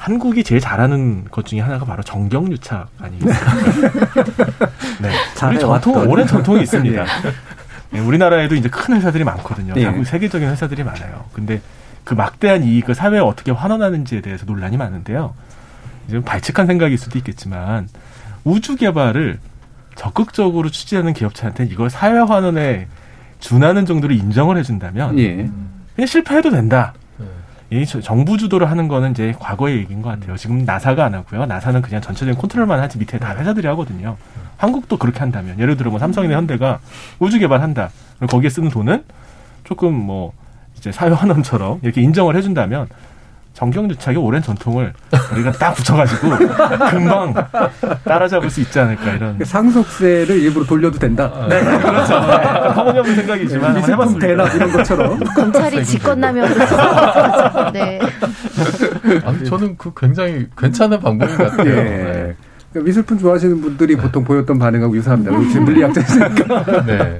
[0.03, 3.53] 한국이 제일 잘하는 것 중에 하나가 바로 정경유착 아니겠습니까?
[5.01, 5.09] 네.
[5.47, 6.09] 우리 전통.
[6.09, 7.01] 오랜 전통이 있습니다.
[7.01, 7.07] 예.
[7.89, 9.73] 네, 우리나라에도 이제 큰 회사들이 많거든요.
[9.77, 9.83] 예.
[9.83, 11.23] 자국 세계적인 회사들이 많아요.
[11.31, 11.61] 근데
[12.03, 15.35] 그 막대한 이익을 사회에 어떻게 환원하는지에 대해서 논란이 많은데요.
[16.09, 17.87] 이제 발칙한 생각일 수도 있겠지만
[18.43, 19.39] 우주 개발을
[19.95, 22.87] 적극적으로 추진하는 기업체한테는 이걸 사회 환원에
[23.39, 25.49] 준하는 정도로 인정을 해준다면 예.
[25.95, 26.93] 그냥 실패해도 된다.
[27.69, 27.81] 네.
[27.81, 30.35] 이 저- 정부 주도를 하는 거는 이제 과거의 얘기인 것 같아요.
[30.37, 31.45] 지금 나사가 안 하고요.
[31.45, 34.17] 나사는 그냥 전체적인 컨트롤만 하지 밑에 다 회사들이 하거든요.
[34.57, 36.79] 한국도 그렇게 한다면 예를 들어 뭐 삼성이나 현대가
[37.19, 37.89] 우주 개발한다.
[38.17, 39.03] 그럼 거기에 쓰는 돈은
[39.63, 40.33] 조금 뭐
[40.77, 42.87] 이제 사회 환원처럼 이렇게 인정을 해준다면
[43.63, 44.93] 정경유착의 오랜 전통을
[45.33, 46.29] 우리가 딱 붙여가지고
[46.91, 47.33] 금방
[48.03, 49.39] 따라잡을 수 있지 않을까 이런.
[49.43, 51.31] 상속세를 일부러 돌려도 된다.
[51.47, 52.19] 네, 그렇죠.
[52.19, 54.27] 네, 터무니없는 생각이지만 미술품 해봤습니다.
[54.27, 55.19] 대납 이런 것처럼.
[55.35, 57.71] 검찰이 직권남용으로 수사하죠.
[57.71, 57.99] 네.
[59.23, 61.69] 아니, 저는 그 굉장히 괜찮은 방법인 것 같아요.
[61.69, 61.83] 예.
[61.83, 62.35] 네.
[62.73, 65.31] 그러니까 미술품 좋아하시는 분들이 보통 보였던 반응하고 유사합니다.
[65.31, 66.83] 우리 지금 물리학자니까.
[66.85, 67.19] 네.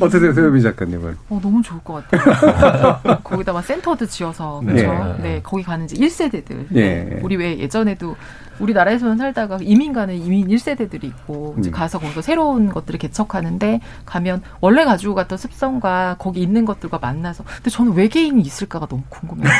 [0.00, 1.16] 어떠세요, 소유미 작가님은?
[1.28, 2.98] 어, 너무 좋을 것 같아요.
[3.22, 4.86] 거기다가 센터도 지어서, 네.
[4.86, 5.16] 그렇죠.
[5.22, 6.74] 네, 거기 가는 이제 1세대들.
[6.74, 7.20] 예.
[7.22, 8.16] 우리 왜 예전에도
[8.58, 11.72] 우리나라에서는 살다가 이민 가는 이민 1세대들이 있고 이제 음.
[11.72, 17.70] 가서 거기서 새로운 것들을 개척하는데 가면 원래 가지고 갔던 습성과 거기 있는 것들과 만나서 근데
[17.70, 19.52] 저는 외계인이 있을까가 너무 궁금해요.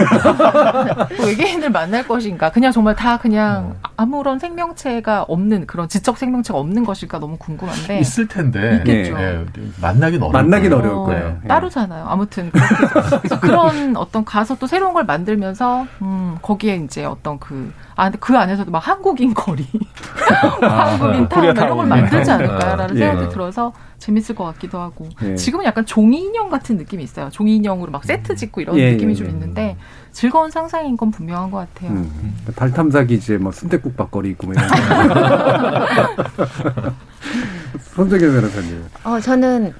[1.24, 2.50] 외계인을 만날 것인가?
[2.50, 8.28] 그냥 정말 다 그냥 아무런 생명체가 없는 그런 지적 생명체가 없는 것일까 너무 궁금한데 있을
[8.28, 9.18] 텐데 있겠죠.
[9.18, 9.44] 예,
[9.80, 10.84] 만나긴 어려울 만나긴 거예요.
[10.84, 11.40] 어려울 거예요.
[11.44, 11.48] 예.
[11.48, 12.04] 따로잖아요.
[12.06, 17.72] 아무튼 그렇게 그래서 그런 어떤 가서 또 새로운 걸 만들면서 음, 거기에 이제 어떤 그
[17.94, 19.66] 아, 근데 그 안에서도 막 한국인 거리,
[20.60, 21.88] 한국인 타운 뭐 이런 걸 타운.
[21.88, 23.00] 만들지 않을까라는 예.
[23.00, 25.36] 생각이 들어서 재밌을 것 같기도 하고 예.
[25.36, 27.30] 지금은 약간 종이 인형 같은 느낌이 있어요.
[27.30, 29.30] 종이 인형으로 막 세트 짓고 이런 예, 느낌이 예, 좀 예.
[29.30, 29.76] 있는데
[30.10, 31.92] 즐거운 상상인 건 분명한 것 같아요.
[31.92, 32.36] 음.
[32.56, 34.68] 달 탐사기 이제 뭐 순대국 밥거리 있고 뭐 이런.
[37.94, 38.84] 손정현 변호사님.
[39.04, 39.72] 어, 저는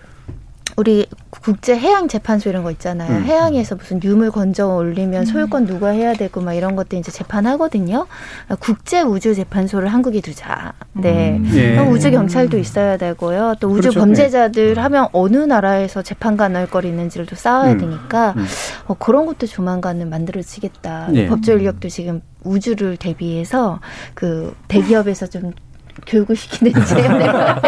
[0.76, 3.18] 우리 국제 해양 재판소 이런 거 있잖아요.
[3.18, 3.24] 음.
[3.24, 8.06] 해양에서 무슨 유물 건져 올리면 소유권 누가 해야 되고 막 이런 것들 이제 재판하거든요.
[8.58, 10.72] 국제 우주 재판소를 한국에 두자.
[10.92, 11.36] 네.
[11.36, 11.50] 음.
[11.54, 11.78] 예.
[11.78, 13.56] 우주 경찰도 있어야 되고요.
[13.60, 14.00] 또 우주 그렇죠.
[14.00, 17.78] 범죄자들 하면 어느 나라에서 재판가 넣을 거리 있는지를 또 쌓아야 음.
[17.78, 18.46] 되니까 음.
[18.86, 21.08] 어, 그런 것도 조만간은 만들어지겠다.
[21.14, 21.26] 예.
[21.26, 23.80] 법조 인력도 지금 우주를 대비해서
[24.14, 25.52] 그 대기업에서 좀
[26.06, 26.94] 교육을 시키는지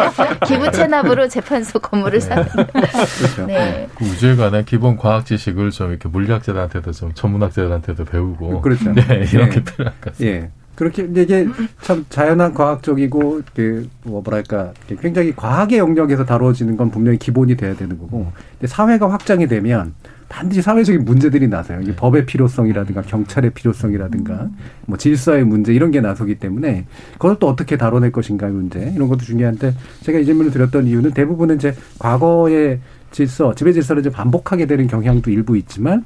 [0.46, 3.46] 기부 체납으로 재판소 건물을 사는 그렇죠.
[3.46, 3.88] 네.
[3.94, 8.92] 그 우주에 관한 기본 과학 지식을 좀 이렇게 물리학자들한테도 좀 전문학자들한테도 배우고 그렇죠.
[8.92, 9.50] 네, 이런 예.
[9.50, 10.48] 게 필요할 것 같습니다.
[10.74, 10.76] 예.
[10.76, 11.46] 그렇게 이게
[11.82, 17.98] 참 자연학 과학적이고 그뭐 뭐랄까 이렇게 굉장히 과학의 영역에서 다루어지는 건 분명히 기본이 돼야 되는
[17.98, 19.94] 거고 근데 사회가 확장이 되면
[20.28, 21.80] 반드시 사회적인 문제들이 나서요.
[21.82, 24.48] 이게 법의 필요성이라든가 경찰의 필요성이라든가
[24.86, 29.20] 뭐 질서의 문제 이런 게 나서기 때문에 그걸 또 어떻게 다뤄낼 것인가의 문제 이런 것도
[29.20, 32.80] 중요한데 제가 이 질문을 드렸던 이유는 대부분은 이제 과거의
[33.12, 36.04] 질서, 지배 질서를 이제 반복하게 되는 경향도 일부 있지만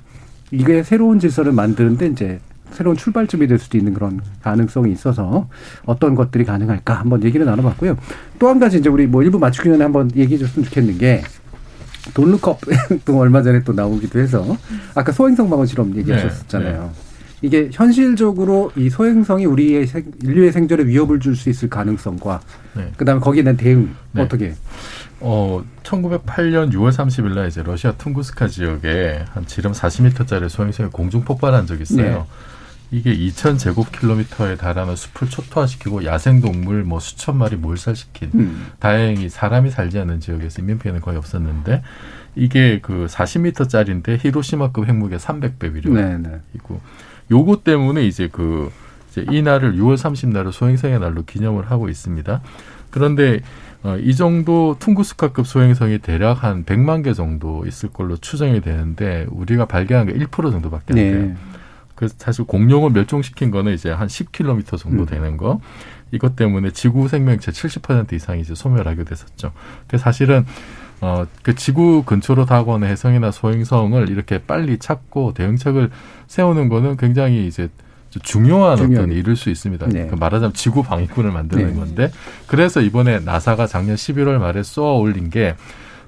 [0.50, 2.38] 이게 새로운 질서를 만드는데 이제
[2.72, 5.48] 새로운 출발점이 될 수도 있는 그런 가능성이 있어서
[5.84, 7.96] 어떤 것들이 가능할까 한번 얘기를 나눠봤고요.
[8.38, 11.22] 또 한 가지 이제 우리 뭐 일부 맞추기 전에 한번 얘기해 줬으면 좋겠는 게
[12.14, 12.60] 돈루컵
[13.04, 14.56] 또 얼마 전에 또 나오기도 해서
[14.94, 16.82] 아까 소행성 방어 실험 얘기하셨잖아요.
[16.94, 17.08] 네,
[17.42, 22.40] 이게 현실적으로 이 소행성이 우리의 생, 인류의 생존에 위협을 줄 수 있을 가능성과
[22.74, 22.90] 네.
[22.96, 24.22] 그다음에 거기에 대한 대응 네.
[24.22, 24.54] 어떻게?
[25.20, 31.66] 어, 1908년 6월 30일 날 이제 러시아 퉁구스카 지역에 한 지름 40m짜리 소행성이 공중 폭발한
[31.66, 32.26] 적이 있어요.
[32.90, 32.98] 네.
[32.98, 38.66] 이게 2,000제곱킬로미터에 달하는 숲을 초토화시키고 야생동물 뭐 수천 마리 몰살시킨 음.
[38.78, 41.82] 다행히 사람이 살지 않는 지역에서 인명피해는 거의 없었는데
[42.34, 45.92] 이게 그 40m짜리인데 히로시마급 핵무게 300배 위력.
[45.92, 46.40] 네, 네.
[46.54, 46.80] 있고
[47.30, 48.70] 요거 때문에 이제 그
[49.10, 52.40] 이제 이 날을 6월 30날을 소행성의 날로 기념을 하고 있습니다.
[52.90, 53.40] 그런데
[53.82, 59.66] 어, 이 정도 퉁구스카급 소행성이 대략 한 100만 개 정도 있을 걸로 추정이 되는데 우리가
[59.66, 61.22] 발견한 게 1% 정도밖에 안 돼요.
[61.26, 61.36] 네.
[61.98, 65.06] 그래서 사실 공룡을 멸종시킨 거는 이제 한 10km 정도 음.
[65.06, 65.60] 되는 거.
[66.12, 69.52] 이것 때문에 지구 생명체 70% 이상이 이제 소멸하게 됐었죠.
[69.88, 70.46] 그 사실은
[71.00, 75.90] 어, 그 지구 근처로 다가오는 해성이나 소행성을 이렇게 빨리 찾고 대응책을
[76.28, 77.68] 세우는 거는 굉장히 이제
[78.22, 79.88] 중요한 어떤 중요한 일일 수 있습니다.
[79.88, 80.06] 네.
[80.06, 81.74] 그 말하자면 지구 방위군을 만드는 네.
[81.74, 82.10] 건데
[82.46, 85.56] 그래서 이번에 나사가 작년 11월 말에 쏘아 올린 게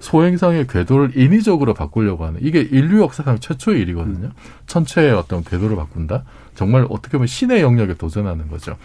[0.00, 4.30] 소행성의 궤도를 인위적으로 바꾸려고 하는 이게 인류 역사상 최초의 일이거든요.
[4.66, 6.24] 천체의 어떤 궤도를 바꾼다.
[6.54, 8.76] 정말 어떻게 보면 신의 영역에 도전하는 거죠.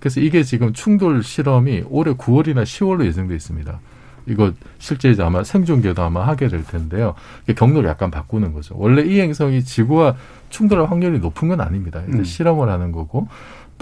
[0.00, 3.80] 그래서 이게 지금 충돌 실험이 올해 9월이나 10월로 예정돼 있습니다.
[4.26, 7.14] 이거 실제 이제 아마 생존계도 아마 하게 될 텐데요.
[7.56, 8.74] 경로를 약간 바꾸는 거죠.
[8.78, 10.16] 원래 이 행성이 지구와
[10.50, 12.02] 충돌할 확률이 높은 건 아닙니다.
[12.08, 12.24] 음.
[12.24, 13.28] 실험을 하는 거고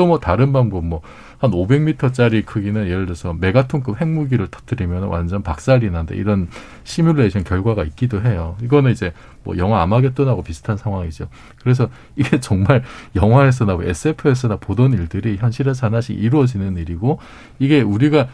[0.00, 1.02] 또 뭐 다른 방법 뭐
[1.40, 6.48] 한 500m짜리 크기는 예를 들어서 메가톤급 핵무기를 터뜨리면 완전 박살이 난다 이런
[6.84, 8.56] 시뮬레이션 결과가 있기도 해요.
[8.62, 11.28] 이거는 이제 뭐 영화 아마겟돈하고 비슷한 상황이죠.
[11.62, 12.84] 그래서 이게 정말
[13.16, 17.18] 영화에서나 뭐 SF에서나 보던 일들이 현실에서 하나씩 이루어지는 일이고
[17.58, 18.28] 이게 우리가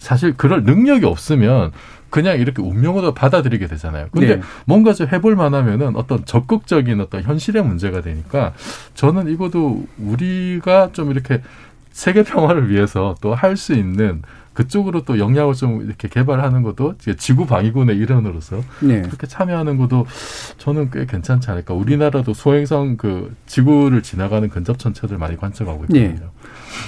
[0.00, 1.70] 사실 그럴 능력이 없으면
[2.08, 4.08] 그냥 이렇게 운명으로 받아들이게 되잖아요.
[4.10, 4.42] 근데 네.
[4.66, 8.52] 뭔가 좀 해볼 만하면은 어떤 적극적인 어떤 현실의 문제가 되니까
[8.94, 11.40] 저는 이것도 우리가 좀 이렇게
[11.92, 14.22] 세계 평화를 위해서 또 할 수 있는
[14.60, 19.00] 그쪽으로 또 역량을 좀 이렇게 개발하는 것도 지구 방위군의 일원으로서 네.
[19.00, 20.06] 그렇게 참여하는 것도
[20.58, 21.72] 저는 꽤 괜찮지 않을까.
[21.72, 26.02] 우리나라도 소행성 그 지구를 지나가는 근접 천체들 많이 관측하고 있거든요.
[26.02, 26.16] 예.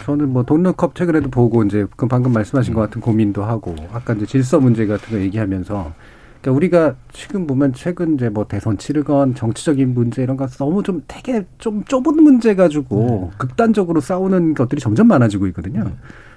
[0.04, 4.26] 저는 뭐 돈루컵 최근에도 보고 이제 그 방금 말씀하신 것 같은 고민도 하고 아까 이제
[4.26, 5.94] 질서 문제 같은 거 얘기하면서
[6.42, 11.02] 그러니까 우리가 지금 보면 최근 이제 뭐 대선 치르건 정치적인 문제 이런 거 너무 좀
[11.08, 15.90] 되게 좀 좁은 문제 가지고 극단적으로 싸우는 것들이 점점 많아지고 있거든요.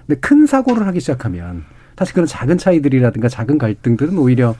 [0.07, 1.63] 근데 큰 사고를 하기 시작하면
[1.97, 4.55] 사실 그런 작은 차이들이라든가 작은 갈등들은 오히려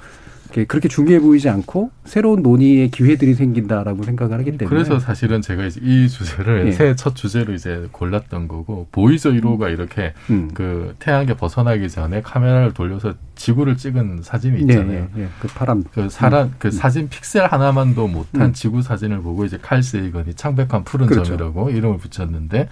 [0.68, 5.82] 그렇게 중요해 보이지 않고 새로운 논의의 기회들이 생긴다라고 생각을 하기 때문에 그래서 사실은 제가 이제
[5.84, 6.72] 이 주제를 예.
[6.72, 10.52] 새해 첫 주제로 이제 골랐던 거고 보이저 1호가 이렇게 음.
[10.54, 15.10] 그 태양에 벗어나기 전에 카메라를 돌려서 지구를 찍은 사진이 있잖아요.
[15.18, 15.28] 예, 예, 예.
[15.42, 16.54] 그 파람 그 사람 음.
[16.58, 18.54] 그 사진 픽셀 하나만도 못한 음.
[18.54, 21.36] 지구 사진을 보고 이제 칼 세이건이 창백한 푸른 그렇죠.
[21.36, 22.70] 점이라고 이름을 붙였는데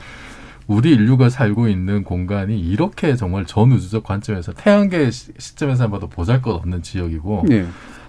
[0.67, 7.45] 우리 인류가 살고 있는 공간이 이렇게 정말 전우주적 관점에서 태양계 시- 시점에서 봐도 보잘것없는 지역이고
[7.51, 7.65] 예.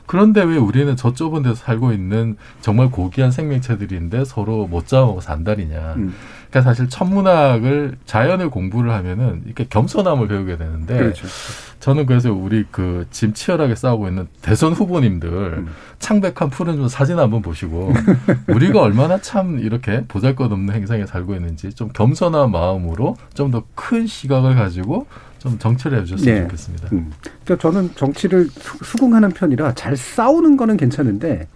[0.06, 5.94] 그런데 왜 우리는 저 좁은 데서 살고 있는 정말 고귀한 생명체들인데 서로 못 잡아먹고 산다리냐.
[5.96, 6.14] 음.
[6.50, 11.26] 그러니까 사실 천문학을 자연을 공부를 하면은 이렇게 겸손함을 배우게 되는데 그렇죠.
[11.80, 15.68] 저는 그래서 우리 그 지금 치열하게 싸우고 있는 대선 후보님들 음.
[15.98, 17.92] 창백한 푸른 좀 사진 한번 보시고
[18.48, 24.54] 우리가 얼마나 참 이렇게 보잘것없는 행성에 살고 있는지 좀 겸손한 마음으로 좀 더 큰 시각을
[24.54, 25.06] 가지고
[25.44, 26.42] 좀 정치를 해주셨으면 네.
[26.44, 26.88] 좋겠습니다.
[26.92, 27.10] 음.
[27.44, 31.48] 그러니까 저는 정치를 수- 수긍하는 편이라 잘 싸우는 거는 괜찮은데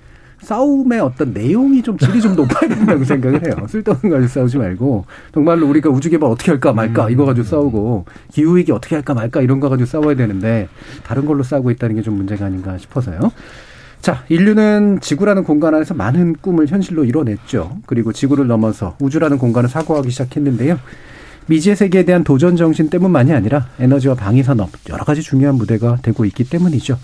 [0.42, 3.66] 싸움의 어떤 내용이 좀 질이 좀 높아야 된다고 생각을 해요.
[3.66, 8.04] 쓸데없는 거 가지고 싸우지 말고 정말로 우리가 우주 개발 어떻게 할까 말까 이거 가지고 싸우고
[8.30, 10.68] 기후 위기 어떻게 할까 말까 이런 거 가지고 싸워야 되는데
[11.04, 13.18] 다른 걸로 싸우고 있다는 게 좀 문제가 아닌가 싶어서요.
[14.02, 17.78] 자, 인류는 지구라는 공간 안에서 많은 꿈을 현실로 이뤄냈죠.
[17.86, 20.78] 그리고 지구를 넘어서 우주라는 공간을 사고하기 시작했는데요.
[21.48, 26.24] 미지의 세계에 대한 도전 정신 때문만이 아니라 에너지와 방위 산업 여러 가지 중요한 무대가 되고
[26.24, 26.98] 있기 때문이죠.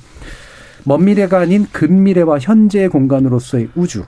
[0.84, 4.05] 먼 미래가 아닌 근미래와 현재의 공간으로서의 우주.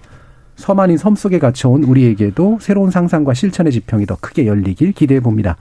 [0.56, 5.56] 섬 아닌 섬 속에 갇혀온 우리에게도 새로운 상상과 실천의 지평이 더 크게 열리길 기대해 봅니다.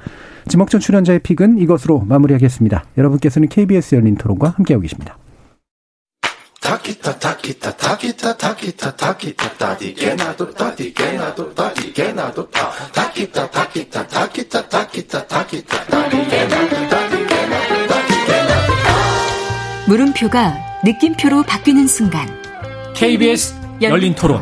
[0.48, 2.86] 지목전 출연자의 pick은 이것으로 마무리하겠습니다.
[2.98, 5.18] 여러분께서는 KBS 열린 토론과 함께하고 계십니다.
[6.66, 14.68] 타키타 타키타 타키타 타키타 타키타 타디게 나도 타디게 나도 타디게 나도 타 타키타 타키타 타키타
[14.68, 18.74] 타키타 타키타 타디게 나도 타디게나도 타디게나도
[19.88, 22.28] 물음표가 느낌표로 바뀌는 순간
[22.96, 23.54] KBS
[23.84, 24.42] 열린 토론.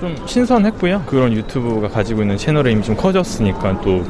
[0.00, 1.02] 좀 신선했고요.
[1.06, 4.06] 그런 유튜브가 가지고 있는 채널이 이미 좀 커졌으니까 또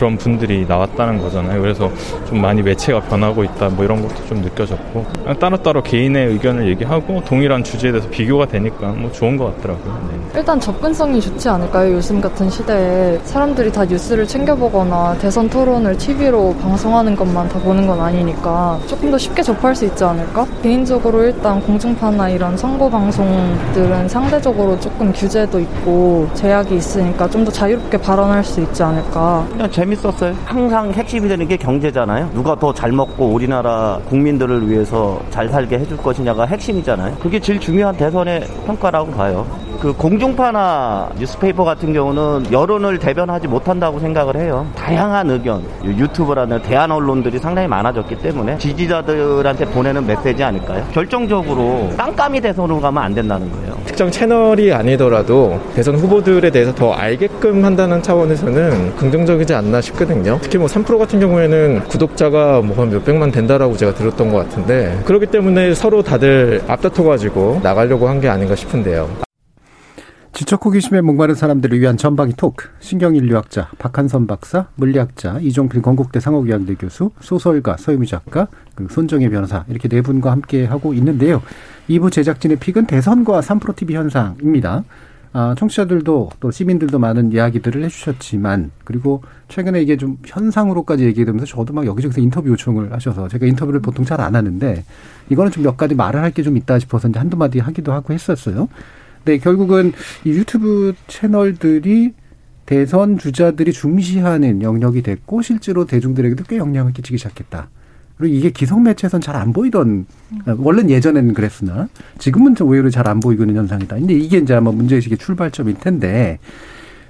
[0.00, 1.60] 그런 분들이 나왔다는 거잖아요.
[1.60, 1.90] 그래서
[2.26, 5.04] 좀 많이 매체가 변하고 있다 뭐 이런 것도 좀 느껴졌고
[5.38, 10.08] 따로따로 개인의 의견을 얘기하고 동일한 주제에 대해서 비교가 되니까 뭐 좋은 것 같더라고요.
[10.10, 10.20] 네.
[10.38, 11.92] 일단 접근성이 좋지 않을까요?
[11.94, 18.00] 요즘 같은 시대에 사람들이 다 뉴스를 챙겨보거나 대선 토론을 TV로 방송하는 것만 다 보는 건
[18.00, 20.46] 아니니까 조금 더 쉽게 접할 수 있지 않을까?
[20.62, 27.96] 개인적으로 일단 공중파나 이런 선거 방송들은 상대적으로 조금 규제도 있고 제약이 있으니까 좀 더 자유롭게
[27.98, 29.46] 발언할 수 있지 않을까?
[29.50, 30.34] 그냥 재 밌었어요.
[30.44, 32.30] 항상 핵심이 되는 게 경제잖아요.
[32.34, 37.16] 누가 더 잘 먹고 우리나라 국민들을 위해서 잘 살게 해줄 것이냐가 핵심이잖아요.
[37.16, 39.46] 그게 제일 중요한 대선의 평가라고 봐요.
[39.80, 44.66] 그 공중파나 뉴스페이퍼 같은 경우는 여론을 대변하지 못한다고 생각을 해요.
[44.76, 50.84] 다양한 의견, 유튜브라는 대한 언론들이 상당히 많아졌기 때문에 지지자들한테 보내는 메시지 아닐까요?
[50.92, 53.74] 결정적으로 깜깜이 대선으로 가면 안 된다는 거예요.
[54.00, 60.38] 특정 채널이 아니더라도 대선 후보들에 대해서 더 알게끔 한다는 차원에서는 긍정적이지 않나 싶거든요.
[60.40, 65.26] 특히 뭐 3프로 같은 경우에는 구독자가 뭐 한 몇백만 된다라고 제가 들었던 것 같은데 그렇기
[65.26, 69.29] 때문에 서로 다들 앞다퉈가지고 나가려고 한 게 아닌가 싶은데요.
[70.32, 72.68] 지적 호기심에 목마른 사람들을 위한 전방위 토크.
[72.78, 79.88] 신경인류학자 박한선 박사, 물리학자 이종필 건국대 상호교양대 교수, 소설가 서유미 작가, 그리고 손정혜 변호사 이렇게
[79.88, 81.42] 네 분과 함께 하고 있는데요.
[81.88, 84.84] 2부 제작진의 픽은 대선과 3프로 TV 현상입니다.
[85.32, 91.86] 아, 청취자들도 또 시민들도 많은 이야기들을 해주셨지만 그리고 최근에 이게 좀 현상으로까지 얘기되면서 저도 막
[91.86, 94.84] 여기저기서 인터뷰 요청을 하셔서 제가 인터뷰를 보통 잘 안 하는데
[95.28, 98.12] 이거는 좀 몇 가지 말을 할 게 좀 있다 싶어서 이제 한두 마디 하기도 하고
[98.12, 98.68] 했었어요.
[99.24, 99.92] 네, 결국은
[100.24, 102.14] 이 유튜브 채널들이
[102.66, 107.68] 대선 주자들이 중시하는 영역이 됐고 실제로 대중들에게도 꽤 영향을 끼치기 시작했다.
[108.16, 110.06] 그리고 이게 기성 매체에선 잘 안 보이던
[110.58, 113.96] 원래는 예전에는 그랬으나 지금은 좀 의외로 잘안 보이고 있는 현상이다.
[113.96, 116.38] 근데 이게 이제 아마 문제의식의 출발점일 텐데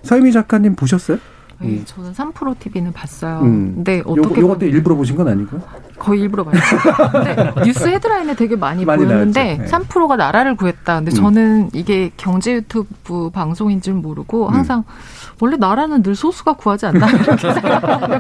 [0.03, 1.19] 서유미 작가님 보셨어요?
[1.63, 3.41] 네, 저는 3프로 TV는 봤어요.
[3.41, 3.73] 음.
[3.77, 5.61] 근데 요, 어떻게 요 것도 보면 일부러 보신 건 아니고요?
[5.99, 6.81] 거의 일부러 봤어요.
[7.13, 9.63] 근데 뉴스 헤드라인에 되게 많이, 많이 보였는데 나왔죠.
[9.63, 9.71] 네.
[9.71, 10.97] 3프로가 나라를 구했다.
[10.97, 11.15] 근데 음.
[11.15, 14.55] 저는 이게 경제 유튜브 방송인 줄 모르고 음.
[14.55, 14.85] 항상
[15.41, 18.15] 원래 나라는 늘 소수가 구하지 않나 이렇게 생각하고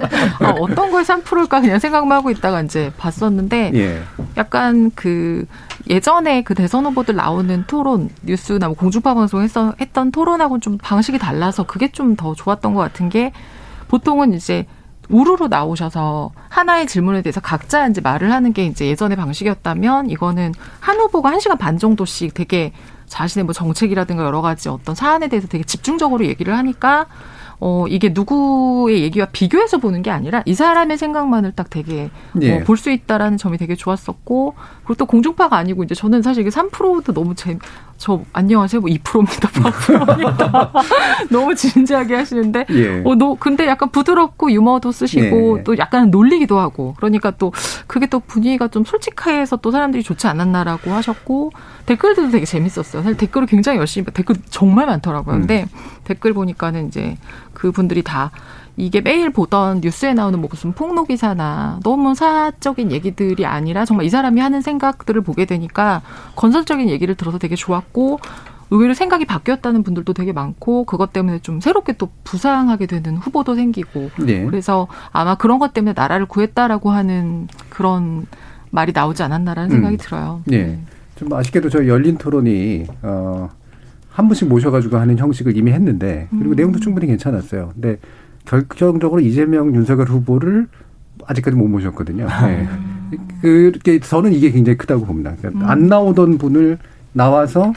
[0.45, 4.03] 아, 어떤 걸 3프로일까 그냥 생각만 하고 있다가 이제 봤었는데 예.
[4.36, 5.47] 약간 그
[5.91, 11.64] 예전에 그 대선 후보들 나오는 토론 뉴스나 뭐 공중파 방송에서 했던 토론하고는 좀 방식이 달라서
[11.64, 13.32] 그게 좀 더 좋았던 것 같은 게
[13.88, 14.66] 보통은 이제
[15.09, 20.99] 우르르 나오셔서 하나의 질문에 대해서 각자 이제 말을 하는 게 이제 예전의 방식이었다면 이거는 한
[21.01, 22.72] 후보가 한 시간 반 정도씩 되게
[23.07, 27.07] 자신의 뭐 정책이라든가 여러 가지 어떤 사안에 대해서 되게 집중적으로 얘기를 하니까
[27.62, 32.56] 어, 이게 누구의 얘기와 비교해서 보는 게 아니라 이 사람의 생각만을 딱 되게 예.
[32.56, 34.54] 어, 볼수 있다라는 점이 되게 좋았었고
[34.84, 37.58] 그리고 또 공중파가 아니고 이제 저는 사실 이게 3%도 너무 재,
[37.98, 40.72] 저 안녕하세요 뭐 2%입니다, 4%입니다.
[41.30, 43.02] 너무 진지하게 하시는데 예.
[43.04, 45.64] 어, 너 근데 약간 부드럽고 유머도 쓰시고 예.
[45.64, 47.52] 또 약간 놀리기도 하고 그러니까 또
[47.86, 51.52] 그게 또 분위기가 좀 솔직해서 또 사람들이 좋지 않았나라고 하셨고
[51.91, 53.03] 댓글들도 되게 재밌었어요.
[53.03, 55.38] 사실 댓글을 굉장히 열심히 봐- 댓글 정말 많더라고요.
[55.38, 55.66] 근데
[56.05, 57.16] 댓글 보니까는 이제
[57.53, 58.30] 그분들이 다
[58.76, 64.09] 이게 매일 보던 뉴스에 나오는 뭐 무슨 폭로 기사나 너무 사적인 얘기들이 아니라 정말 이
[64.09, 66.03] 사람이 하는 생각들을 보게 되니까
[66.36, 68.20] 건설적인 얘기를 들어서 되게 좋았고
[68.70, 74.11] 의외로 생각이 바뀌었다는 분들도 되게 많고 그것 때문에 좀 새롭게 또 부상하게 되는 후보도 생기고
[74.20, 74.45] 네.
[74.45, 78.26] 그래서 아마 그런 것 때문에 나라를 구했다라고 하는 그런
[78.70, 79.99] 말이 나오지 않았나라는 생각이 음.
[79.99, 80.43] 들어요.
[80.53, 80.78] 예.
[81.20, 83.50] 좀 아쉽게도 저희 열린 토론이 어,
[84.08, 86.56] 한 분씩 모셔가지고 하는 형식을 이미 했는데 그리고 음.
[86.56, 87.72] 내용도 충분히 괜찮았어요.
[87.74, 87.98] 근데
[88.46, 90.66] 결정적으로 이재명 윤석열 후보를
[91.26, 92.26] 아직까지 못 모셨거든요.
[92.46, 92.66] 네.
[93.42, 95.34] 그게 저는 이게 굉장히 크다고 봅니다.
[95.38, 95.68] 그러니까 음.
[95.68, 96.78] 안 나오던 분을
[97.12, 97.74] 나와서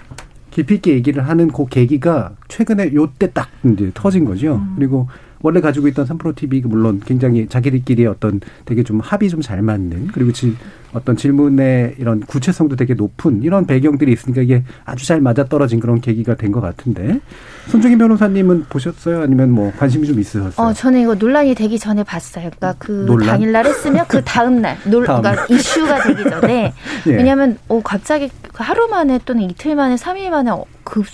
[0.49, 4.55] 깊이 있게 얘기를 하는 그 계기가 최근에 요때 딱 이제 터진 거죠.
[4.55, 4.73] 음.
[4.77, 5.09] 그리고
[5.43, 10.07] 원래 가지고 있던 3프로 TV가 물론 굉장히 자기들끼리 어떤 되게 좀 합이 좀 잘 맞는
[10.13, 10.55] 그리고 질,
[10.93, 15.99] 어떤 질문의 이런 구체성도 되게 높은 이런 배경들이 있으니까 이게 아주 잘 맞아 떨어진 그런
[16.01, 17.19] 계기가 된 것 같은데
[17.67, 19.21] 손정인 변호사님은 보셨어요?
[19.21, 20.67] 아니면 뭐 관심이 좀 있으셨어요?
[20.67, 22.49] 어, 저는 이거 논란이 되기 전에 봤어요.
[22.55, 23.27] 그러니까 그 논란?
[23.29, 25.51] 당일날 했으면 그 다음날, 논, 다음 그러니까 날.
[25.51, 26.73] 이슈가 되기 전에.
[27.07, 27.11] 예.
[27.15, 31.05] 왜냐하면 어, 갑자기 그 하루 만에 또는 이틀 만에, 삼일 만에 어, 급,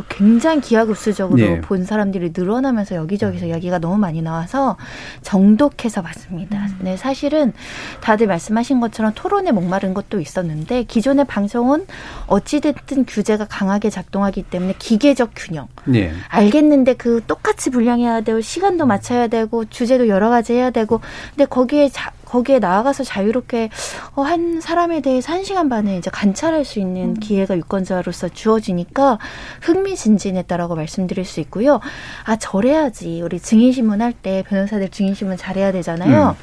[0.00, 1.60] 뭐 굉장히 기하급수적으로 예.
[1.60, 4.76] 본 사람들이 늘어나면서 여기저기서 이야기가 너무 많이 나와서
[5.22, 6.68] 정독해서 봤습니다.
[6.78, 7.52] 네, 사실은
[8.00, 11.86] 다들 말씀하신 것처럼 토론에 목마른 것도 있었는데 기존의 방송은
[12.26, 15.68] 어찌됐든 규제가 강하게 작동하기 때문에 기계적 균형.
[15.94, 16.12] 예.
[16.28, 21.88] 알겠는데 그 똑같이 분량해야 되고 시간도 맞춰야 되고 주제도 여러 가지 해야 되고 근데 거기에
[21.90, 23.70] 자, 거기에 나아가서 자유롭게
[24.14, 29.18] 어, 한 사람에 대해서 한 시간 반을 이제 관찰할 수 있는 기회가 유권자로서 주어지니까
[29.62, 31.80] 흥미진진했다라고 말씀드릴 수 있고요.
[32.24, 36.36] 아 저래야지 우리 증인신문 할 때 변호사들 증인신문 잘해야 되잖아요.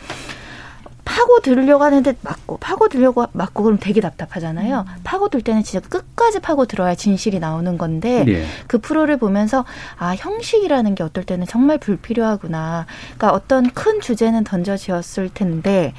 [1.08, 4.86] 파고 들으려고 하는데 맞고 파고 들려고 맞고 그럼 되게 답답하잖아요.
[5.06, 8.46] 파고 들 때는 진짜 끝까지 파고 들어야 진실이 나오는 건데 예.
[8.68, 9.64] 그 프로를 보면서
[9.98, 12.86] 아 형식이라는 게 어떨 때는 정말 불필요하구나.
[13.18, 15.94] 그러니까 어떤 큰 주제는 던져지었을 텐데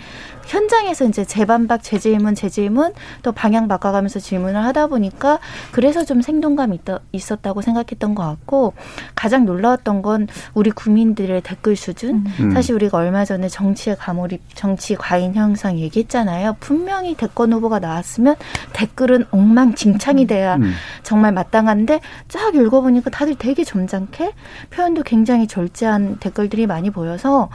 [0.49, 5.39] 현장에서 이제 재반박, 재질문, 재질문 또 방향 바꿔가면서 질문을 하다 보니까
[5.73, 8.73] 그래서 좀 생동감이 있다, 있었다고 생각했던 것 같고
[9.15, 12.25] 가장 놀라웠던 건 우리 국민들의 댓글 수준.
[12.41, 12.51] 음.
[12.53, 16.57] 사실 우리가 얼마 전에 정치의 가몰입, 정치 과잉 현상 얘기했잖아요.
[16.61, 18.37] 분명히 대권 후보가 나왔으면
[18.73, 20.73] 댓글은 엉망진창이 돼야 음.
[21.03, 24.33] 정말 마땅한데 쫙 읽어보니까 다들 되게 점잖게
[24.71, 27.49] 표현도 굉장히 절제한 댓글들이 많이 보여서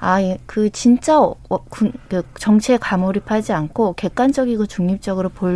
[0.00, 1.36] 아그 진짜 어,
[1.68, 5.48] 군- 그 정치에 가몰입하지 않고 객관적이고 중립적으로 보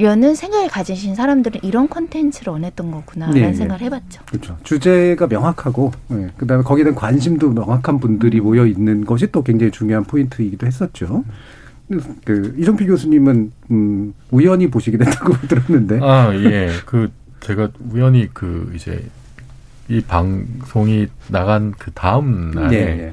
[0.00, 3.54] 려는 생각을 가지신 사람들은 이런 콘텐츠를 원했던 거구나라는 네, 네.
[3.54, 4.22] 생각을 해봤죠.
[4.26, 4.56] 그렇죠.
[4.62, 6.30] 주제가 명확하고 예.
[6.36, 11.24] 그다음에 거기에 대한 관심도 명확한 분들이 모여 있는 것이 또 굉장히 중요한 포인트이기도 했었죠.
[12.24, 15.98] 그 이종필 교수님은 음, 우연히 보시게 됐다고 들었는데.
[16.02, 16.70] 아, 예.
[16.86, 19.04] 그 제가 우연히 그 이제
[19.88, 23.12] 이 방송이 나간 그 다음 날에 예, 예.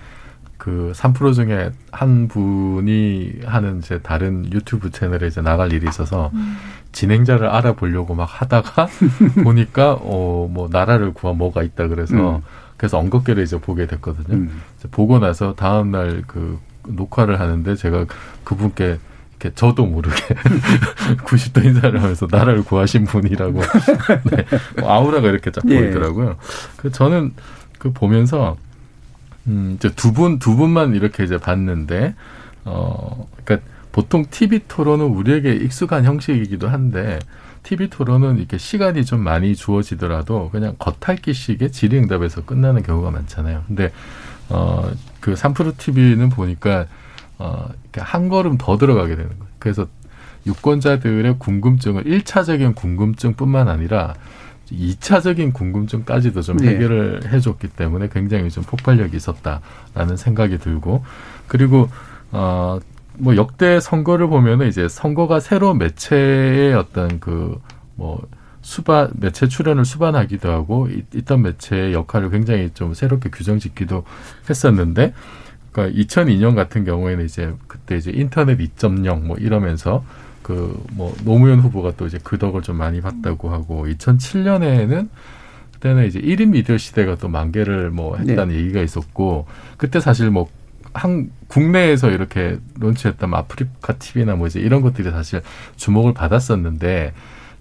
[0.68, 6.30] 그 3% 중에 한 분이 하는 이제 다른 유튜브 채널에 이제 나갈 일이 있어서
[6.92, 8.90] 진행자를 알아보려고 막 하다가
[9.46, 12.42] 보니까 어 뭐 나라를 구한 뭐가 있다 그래서 음.
[12.76, 14.36] 그래서 엉겁게를 이제 보게 됐거든요.
[14.36, 14.62] 음.
[14.92, 18.06] 보고 나서 다음 날 그 녹화를 하는데 제가
[18.44, 18.98] 그분께
[19.40, 20.16] 이렇게 저도 모르게
[21.24, 23.62] 90도 인사를 하면서 나라를 구하신 분이라고
[24.32, 24.46] 네.
[24.82, 25.80] 뭐 아우라가 이렇게 쫙 예.
[25.80, 26.36] 보이더라고요.
[26.76, 27.34] 그 저는
[27.80, 28.58] 그 보면서
[29.48, 32.16] 음 이제 두 분 두 분만 이렇게 이제 봤는데
[32.66, 37.20] 어 그러니까 보통 TV 토론은 우리에게 익숙한 형식이기도 한데
[37.64, 43.64] TV 토론은 이렇게 시간이 좀 많이 주어지더라도 그냥 겉핥기식의 질의응답에서 끝나는 경우가 많잖아요.
[43.68, 43.92] 근데
[44.50, 46.86] 어그 3프로 TV는 보니까
[47.40, 49.46] 어 이렇게 한 걸음 더 들어가게 되는 거예요.
[49.60, 49.88] 그래서
[50.46, 54.14] 유권자들의 궁금증을 1차적인 궁금증뿐만 아니라
[54.72, 56.70] 2차적인 궁금증까지도 좀 네.
[56.70, 61.04] 해결을 해줬기 때문에 굉장히 좀 폭발력이 있었다라는 생각이 들고
[61.48, 61.90] 그리고
[62.32, 62.80] 어
[63.20, 68.22] 뭐 역대 선거를 보면은 이제 선거가 새로운 매체의 어떤 그뭐
[68.62, 74.04] 수반 매체 출연을 수반하기도 하고 이- 있던 매체의 역할을 굉장히 좀 새롭게 규정짓기도
[74.50, 75.14] 했었는데
[75.72, 80.04] 그러니까 2002년 같은 경우에는 이제 그때 이제 인터넷 2.0 뭐 이러면서
[80.48, 85.10] 그 뭐 노무현 후보가 또 이제 그 덕을 좀 많이 봤다고 하고 2007년에는
[85.74, 88.62] 그때는 이제 1인 미디어 시대가 또 만개를 뭐 했다는 네.
[88.62, 89.46] 얘기가 있었고
[89.78, 90.50] 그때 사실 뭐
[90.98, 95.42] 한 국내에서 이렇게 론치했던 아프리카 TV나 뭐 이제 이런 것들이 사실
[95.76, 97.14] 주목을 받았었는데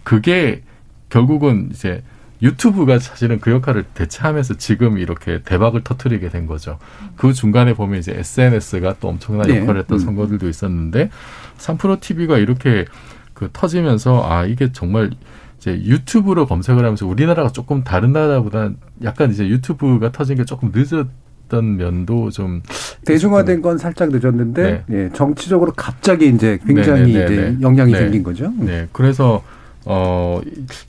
[0.02, 0.62] 그게
[1.10, 2.02] 결국은 이제
[2.42, 6.78] 유튜브가 사실은 그 역할을 대체하면서 지금 이렇게 대박을 터트리게 된 거죠.
[7.16, 9.60] 그 중간에 보면 이제 SNS가 또 엄청난 네.
[9.60, 10.04] 역할을 했던 음.
[10.04, 11.10] 선거들도 있었는데
[11.58, 12.84] 3프로 TV가 이렇게
[13.32, 15.10] 그 터지면서 아 이게 정말
[15.58, 18.70] 이제 유튜브로 검색을 하면서 우리나라가 조금 다른 나라보다
[19.02, 22.62] 약간 이제 유튜브가 터진 게 조금 늦었던 면도 좀
[23.04, 27.56] 대중화된 건 살짝 늦었는데 예, 정치적으로 갑자기 이제 굉장히 네, 네, 네, 이제 네.
[27.62, 27.98] 영향이 네.
[27.98, 28.46] 생긴 거죠.
[28.46, 28.66] 음.
[28.66, 28.86] 네.
[28.92, 29.42] 그래서
[29.88, 30.40] 어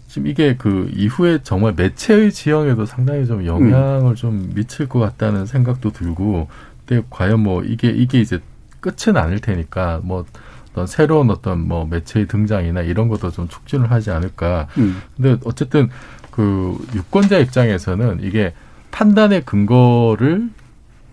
[0.08, 5.92] 지금 이게 그 이후에 정말 매체의 지형에도 상당히 좀 영향을 좀 미칠 것 같다는 생각도
[5.92, 6.48] 들고
[6.86, 8.40] 근데 과연 뭐 이게 이게 이제
[8.80, 10.26] 끝은 아닐 테니까 뭐
[10.72, 14.68] 어떤 새로운 어떤 뭐 매체의 등장이나 이런 것도 좀 촉진을 하지 않을까.
[14.78, 15.02] 음.
[15.16, 15.90] 근데 어쨌든
[16.32, 18.54] 그 유권자 입장에서는 이게
[18.92, 20.50] 판단의 근거를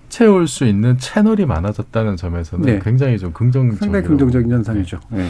[0.09, 2.79] 채울 수 있는 채널이 많아졌다는 점에서는 네.
[2.83, 5.01] 굉장히 좀 긍정적이고 상당히 긍정적인 현상이죠.
[5.11, 5.29] 네.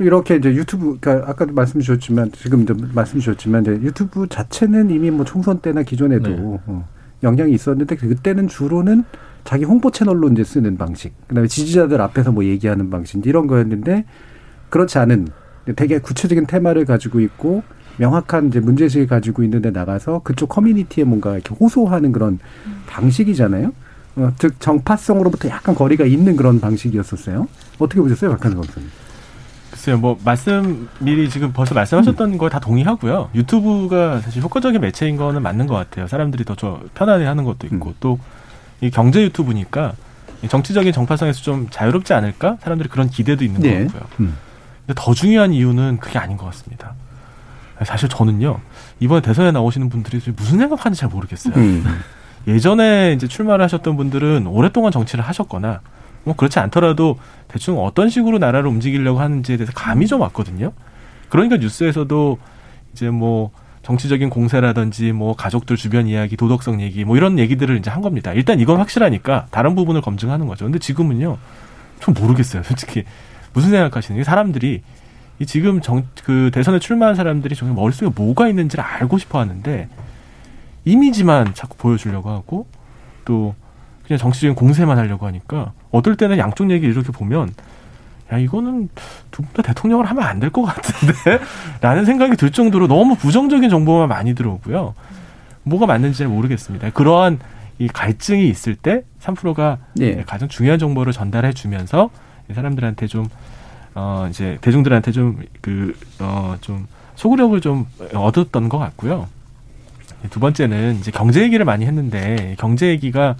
[0.00, 0.04] 예.
[0.04, 5.24] 이렇게 이제 유튜브, 그러니까 아까도 말씀 주셨지만 지금도 말씀 주셨지만 이제 유튜브 자체는 이미 뭐
[5.24, 6.36] 총선 때나 기존에도 네.
[6.38, 6.88] 어,
[7.22, 9.04] 영향이 있었는데 그때는 주로는
[9.44, 14.04] 자기 홍보 채널로 이제 쓰는 방식, 그다음에 지지자들 앞에서 뭐 얘기하는 방식 이런 거였는데
[14.68, 15.28] 그렇지 않은
[15.76, 17.62] 되게 구체적인 테마를 가지고 있고
[17.98, 22.38] 명확한 이제 문제의식을 가지고 있는데 나가서 그쪽 커뮤니티에 뭔가 이렇게 호소하는 그런
[22.86, 23.72] 방식이잖아요.
[24.16, 27.48] 어, 즉 정파성으로부터 약간 거리가 있는 그런 방식이었었어요.
[27.78, 28.88] 어떻게 보셨어요, 박한석 박사님?
[29.88, 32.38] 글쎄요, 뭐 말씀 미리 지금 벌써 말씀하셨던 음.
[32.38, 33.30] 거다 동의하고요.
[33.34, 36.06] 유튜브가 사실 효과적인 매체인 거는 맞는 것 같아요.
[36.06, 37.76] 사람들이 더 저 편안해하는 것도 음.
[37.76, 39.92] 있고 또이 경제 유튜브니까
[40.42, 42.58] 이 정치적인 정파성에서 좀 자유롭지 않을까?
[42.60, 43.86] 사람들이 그런 기대도 있는 네.
[43.86, 44.28] 것 같고요.
[44.86, 46.94] 근데 더 중요한 이유는 그게 아닌 것 같습니다.
[47.84, 48.60] 사실 저는요
[49.00, 51.54] 이번에 대선에 나오시는 분들이 무슨 생각하는지 잘 모르겠어요.
[51.54, 51.84] 음.
[52.48, 55.80] 예전에 이제 출마를 하셨던 분들은 오랫동안 정치를 하셨거나
[56.28, 57.18] 뭐 그렇지 않더라도
[57.48, 60.72] 대충 어떤 식으로 나라를 움직이려고 하는지에 대해서 감이 좀 왔거든요.
[61.30, 62.38] 그러니까 뉴스에서도
[62.92, 63.50] 이제 뭐
[63.82, 68.32] 정치적인 공세라든지 뭐 가족들 주변 이야기, 도덕성 얘기 뭐 이런 얘기들을 이제 한 겁니다.
[68.32, 70.66] 일단 이건 확실하니까 다른 부분을 검증하는 거죠.
[70.66, 71.38] 근데 지금은요.
[72.00, 72.62] 좀 모르겠어요.
[72.62, 73.04] 솔직히
[73.54, 74.82] 무슨 생각하시는 게 사람들이
[75.40, 79.88] 이 지금 정 그 대선에 출마한 사람들이 정말 머릿속에 뭐가 있는지를 알고 싶어 하는데
[80.84, 82.66] 이미지만 자꾸 보여주려고 하고
[83.24, 83.54] 또
[84.06, 87.50] 그냥 정치적인 공세만 하려고 하니까 어떨 때는 양쪽 얘기 이렇게 보면
[88.32, 88.88] 야 이거는
[89.30, 91.14] 두 분 다 대통령을 하면 안 될 것 같은데
[91.80, 94.94] 라는 생각이 들 정도로 너무 부정적인 정보만 많이 들어오고요.
[95.62, 96.90] 뭐가 맞는지 잘 모르겠습니다.
[96.90, 97.38] 그러한
[97.78, 100.22] 이 갈증이 있을 때 3%가 예.
[100.26, 102.10] 가장 중요한 정보를 전달해 주면서
[102.54, 103.28] 사람들한테 좀
[103.94, 106.86] 어, 이제 대중들한테 좀 그, 어, 좀
[107.16, 109.26] 소구력을 좀 얻었던 것 같고요.
[110.30, 113.36] 두 번째는 이제 경제 얘기를 많이 했는데 경제 얘기가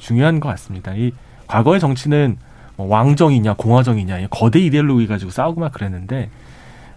[0.00, 0.94] 중요한 것 같습니다.
[0.94, 1.12] 이
[1.46, 2.36] 과거의 정치는
[2.76, 6.28] 뭐 왕정이냐 공화정이냐 이 거대 이데올로기 가지고 싸우고 막 그랬는데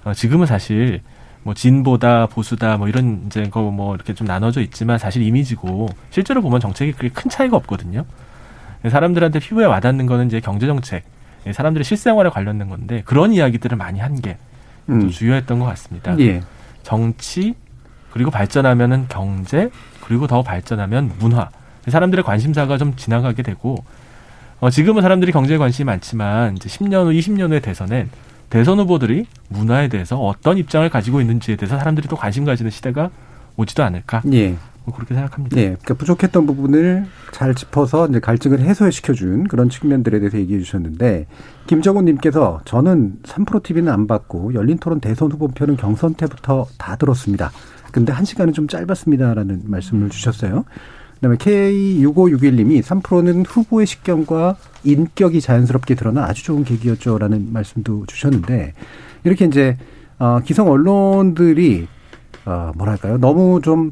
[0.04, 1.02] 어, 지금은 사실
[1.44, 6.42] 뭐 진보다 보수다 뭐 이런 이제 거 뭐 이렇게 좀 나눠져 있지만 사실 이미지고 실제로
[6.42, 8.06] 보면 정책이 그렇게 큰 차이가 없거든요.
[8.88, 11.04] 사람들한테 피부에 와닿는 거는 이제 경제 정책,
[11.52, 14.38] 사람들의 실생활에 관련된 건데 그런 이야기들을 많이 한게좀
[14.90, 15.10] 음.
[15.10, 16.18] 주요했던 것 같습니다.
[16.20, 16.42] 예.
[16.84, 17.56] 정치
[18.12, 19.70] 그리고 발전하면은 경제
[20.02, 21.50] 그리고 더 발전하면 문화
[21.88, 23.84] 사람들의 관심사가 좀 지나가게 되고
[24.60, 28.10] 어, 지금은 사람들이 경제에 관심이 많지만 이제 10년 후, 20년 후의 대선엔
[28.50, 33.12] 대선 후보들이 문화에 대해서 어떤 입장을 가지고 있는지에 대해서 사람들이 또 관심 가지는 시대가
[33.56, 34.22] 오지도 않을까?
[34.34, 34.56] 예.
[34.86, 35.58] 뭐 그렇게 생각합니다.
[35.58, 41.28] 예, 그러니까 부족했던 부분을 잘 짚어서 이제 갈증을 해소시켜준 그런 측면들에 대해서 얘기해 주셨는데
[41.68, 47.52] 김정훈님께서 저는 3프로 TV는 안 받고 열린 토론 대선 후보표는 경선 때부터 다 들었습니다.
[47.92, 50.64] 근데 한 시간은 좀 짧았습니다라는 말씀을 주셨어요.
[51.18, 58.74] 그다음에 K6561님이 3프로는 후보의 식견과 인격이 자연스럽게 드러나 아주 좋은 계기였죠라는 말씀도 주셨는데
[59.24, 59.78] 이렇게 이제
[60.20, 61.88] 어, 기성 언론들이
[62.46, 63.18] 어, 뭐랄까요?
[63.18, 63.92] 너무 좀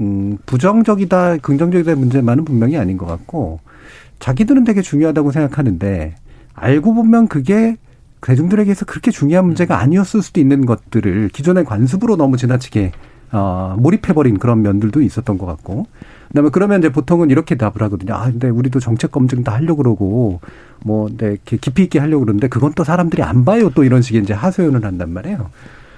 [0.00, 3.60] 음, 부정적이다, 긍정적이다 문제만은 분명히 아닌 것 같고,
[4.18, 6.14] 자기들은 되게 중요하다고 생각하는데,
[6.54, 7.76] 알고 보면 그게
[8.22, 12.92] 대중들에게서 그렇게 중요한 문제가 아니었을 수도 있는 것들을 기존의 관습으로 너무 지나치게,
[13.32, 15.86] 어, 몰입해버린 그런 면들도 있었던 것 같고,
[16.30, 18.14] 그 다음에 그러면 이제 보통은 이렇게 답을 하거든요.
[18.14, 20.40] 아, 근데 우리도 정책 검증 다 하려고 그러고,
[20.84, 23.70] 뭐, 네, 이렇게 깊이 있게 하려고 그러는데, 그건 또 사람들이 안 봐요.
[23.74, 25.50] 또 이런 식의 이제 하소연을 한단 말이에요.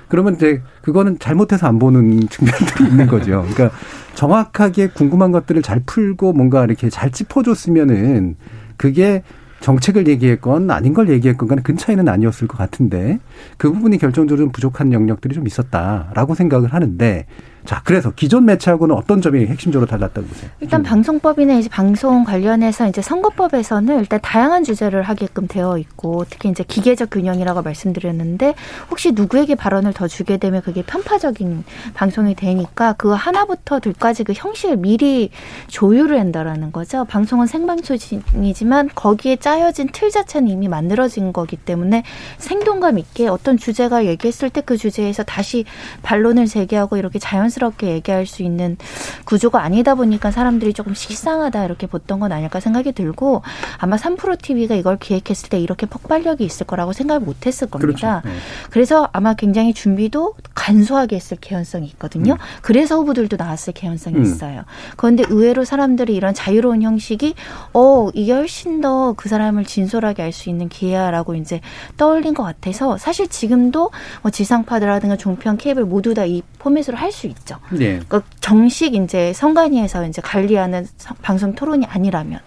[0.09, 3.47] 그러면 이제 그거는 잘못해서 안 보는 측면들이 있는 거죠.
[3.51, 3.71] 그러니까
[4.15, 8.37] 정확하게 궁금한 것들을 잘 풀고 뭔가 이렇게 잘 짚어줬으면은
[8.77, 9.23] 그게
[9.61, 13.21] 정책을 얘기했건 아닌 걸 얘기했건 간에 큰 차이는 아니었을 것 같은데
[13.57, 17.27] 그 부분이 결정적으로 좀 부족한 영역들이 좀 있었다라고 생각을 하는데
[17.65, 20.51] 자, 그래서 기존 매체하고는 어떤 점이 핵심적으로 달랐다고 보세요?
[20.61, 26.65] 일단 방송법이나 이제 방송 관련해서 이제 선거법에서는 일단 다양한 주제를 하게끔 되어 있고 특히 이제
[26.67, 28.55] 기계적 균형이라고 말씀드렸는데
[28.91, 34.79] 혹시 누구에게 발언을 더 주게 되면 그게 편파적인 방송이 되니까 그 하나부터 둘까지 그 형식을
[34.79, 35.31] 미리
[35.69, 37.05] 조율을 한다라는 거죠.
[37.05, 42.03] 방송은 생방송이지만 거기에 짜여진 틀 자체는 이미 만들어진 거기 때문에
[42.39, 45.65] 생동감 있게 어떤 주제가 얘기했을 때 그 주제에서 다시
[46.03, 48.77] 반론을 제기하고 이렇게 자연 자연스럽게 얘기할 수 있는
[49.25, 53.43] 구조가 아니다 보니까 사람들이 조금 식상하다 이렇게 봤던 건 아닐까 생각이 들고
[53.79, 58.23] 아마 3프로 TV가 이걸 기획했을 때 이렇게 폭발력이 있을 거라고 생각을 못 했을 겁니다.
[58.23, 58.29] 그렇죠.
[58.29, 58.35] 네.
[58.71, 62.35] 그래서 아마 굉장히 준비도 간소하게 했을 개연성이 있거든요.
[62.35, 62.39] 음.
[62.63, 64.23] 그래서 후보들도 나왔을 개연성이 음.
[64.23, 64.65] 있어요.
[64.97, 67.35] 그런데 의외로 사람들이 이런 자유로운 형식이
[67.75, 71.61] 어, 이게 훨씬 더 그 사람을 진솔하게 알 수 있는 기회야라고 이제
[71.99, 73.91] 떠올린 것 같아서 사실 지금도
[74.23, 77.42] 뭐 지상파라든가 종편 케이블 모두 다 이 포맷으로 할 수 있죠.
[77.43, 77.57] 있죠.
[77.71, 78.01] 네.
[78.07, 80.87] 그러니까 정식 이제 선관위에서 이제 관리하는
[81.23, 82.41] 방송 토론이 아니라면.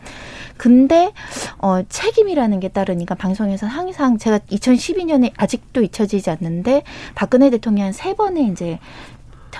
[0.58, 1.12] 근데
[1.58, 6.84] 어 책임이라는 게 따르니까 방송에서 항상 제가 2012년에 아직도 잊혀지지 않는데
[7.14, 8.80] 박근혜 대통령이 한 세 번의 이제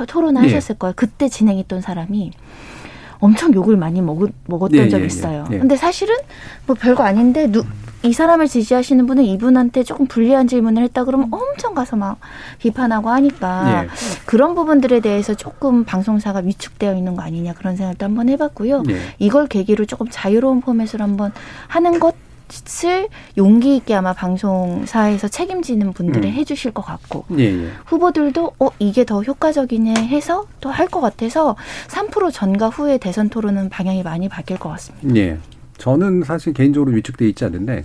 [0.08, 0.48] 토론을 네.
[0.48, 0.94] 하셨을 거예요.
[0.96, 2.32] 그때 진행했던 사람이
[3.20, 5.46] 엄청 욕을 많이 먹, 먹었던 네, 적이 예, 있어요.
[5.50, 5.60] 예, 예.
[5.60, 6.16] 근데 사실은
[6.66, 7.64] 뭐 별거 아닌데 누,
[8.06, 12.20] 이 사람을 지지하시는 분은 이분한테 조금 불리한 질문을 했다 그러면 엄청 가서 막
[12.60, 13.90] 비판하고 하니까 예.
[14.26, 18.84] 그런 부분들에 대해서 조금 방송사가 위축되어 있는 거 아니냐 그런 생각도 한번 해봤고요.
[18.90, 18.98] 예.
[19.20, 21.32] 이걸 계기로 조금 자유로운 포맷으로 한번
[21.68, 22.26] 하는 것
[22.86, 26.34] 을 용기 있게 아마 방송사에서 책임지는 분들이 음.
[26.34, 27.72] 해주실 것 같고 예, 예.
[27.86, 31.56] 후보들도 어 이게 더 효과적이네 해서 또 할 것 같아서
[31.88, 35.16] 3% 전과 후에 대선 토론은 방향이 많이 바뀔 것 같습니다.
[35.16, 35.40] 예.
[35.80, 37.84] 저는 사실 개인적으로 위축돼 있지 않는데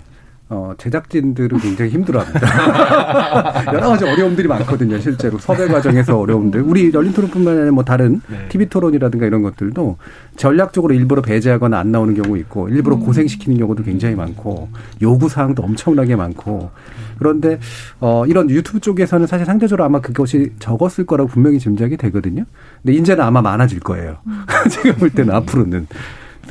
[0.53, 2.41] 어, 제작진들은 굉장히 힘들어합니다.
[3.73, 5.39] 여러 가지 어려움들이 많거든요, 실제로.
[5.39, 6.63] 섭외 과정에서 어려움들.
[6.63, 8.49] 우리 열린 토론뿐만 아니라 뭐 다른 네.
[8.49, 9.97] TV 토론이라든가 이런 것들도
[10.37, 13.01] 전략적으로 일부러 배제하거나 안 나오는 경우 있고, 일부러 음.
[13.01, 14.69] 고생시키는 경우도 굉장히 많고,
[15.01, 16.73] 요구사항도 엄청나게 많고,
[17.21, 17.61] 그런데,
[18.01, 22.45] 어, 이런 유튜브 쪽에서는 사실 상대적으로 아마 그것이 적었을 거라고 분명히 짐작이 되거든요.
[22.83, 24.17] 근데 이제는 아마 많아질 거예요.
[24.27, 24.43] 음.
[24.69, 25.87] 제가 볼 때는 앞으로는.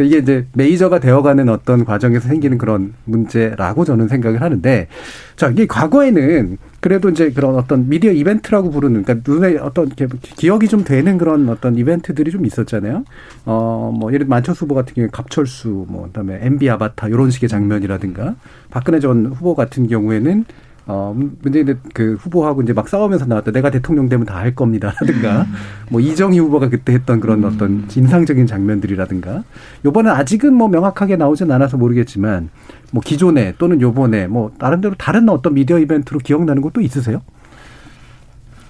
[0.03, 4.87] 이게 이제 메이저가 되어가는 어떤 과정에서 생기는 그런 문제라고 저는 생각을 하는데,
[5.35, 9.89] 자, 이게 과거에는 그래도 이제 그런 어떤 미디어 이벤트라고 부르는, 그러니까 눈에 어떤
[10.37, 13.03] 기억이 좀 되는 그런 어떤 이벤트들이 좀 있었잖아요.
[13.45, 17.31] 어, 뭐, 예를 들어 만천수 후보 같은 경우에 갑철수, 뭐, 그 다음에 MB 아바타, 이런
[17.31, 18.35] 식의 장면이라든가,
[18.71, 20.45] 박근혜 전 후보 같은 경우에는
[20.91, 23.51] 어, 문재인 그 후보하고 이제 막 싸우면서 나왔다.
[23.51, 24.91] 내가 대통령 되면 다 할 겁니다.
[24.99, 25.45] 라든가,
[25.91, 29.43] 뭐 이정희 후보가 그때 했던 그런 어떤 인상적인 장면들이라든가,
[29.85, 32.49] 요번에 아직은 뭐 명확하게 나오진 않아서 모르겠지만,
[32.91, 37.21] 뭐 기존에 또는 요번에 뭐 나름대로 다른 어떤 미디어 이벤트로 기억나는 것도 있으세요?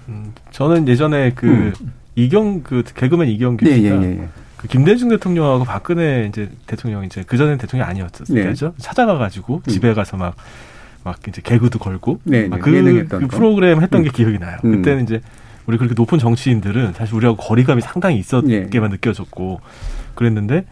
[0.10, 1.74] 음, 저는 예전에 그 음.
[2.16, 4.28] 이경 그 개그맨 이경규 씨가 예, 예, 예.
[4.58, 8.26] 그 김대중 대통령하고 박근혜 이제 대통령 이제 그 전에 대통령 아니었죠.
[8.34, 8.54] 네.
[8.78, 10.36] 찾아가 가지고 집에 가서 막
[11.10, 14.04] 막 이제 개그도 걸고 네, 네 그, 그 프로그램 했던 음.
[14.04, 14.58] 게 기억이 나요.
[14.64, 14.78] 음.
[14.78, 15.22] 그때는 이제
[15.66, 18.96] 우리 그렇게 높은 정치인들은 사실 우리하고 거리감이 상당히 있었게만 네.
[18.96, 19.60] 느껴졌고
[20.14, 20.66] 그랬는데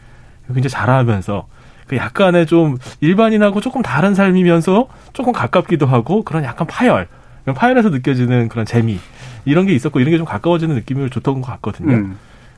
[0.48, 1.48] 굉장히 잘하면서
[1.88, 7.08] 그 약간의 좀 일반인하고 조금 다른 삶이면서 조금 가깝기도 하고 그런 약간 파열,
[7.46, 9.00] 파열에서 느껴지는 그런 재미
[9.46, 11.96] 이런 게 있었고 이런 게 좀 가까워지는 느낌을 줬던 것 같거든요.
[11.96, 12.18] 음.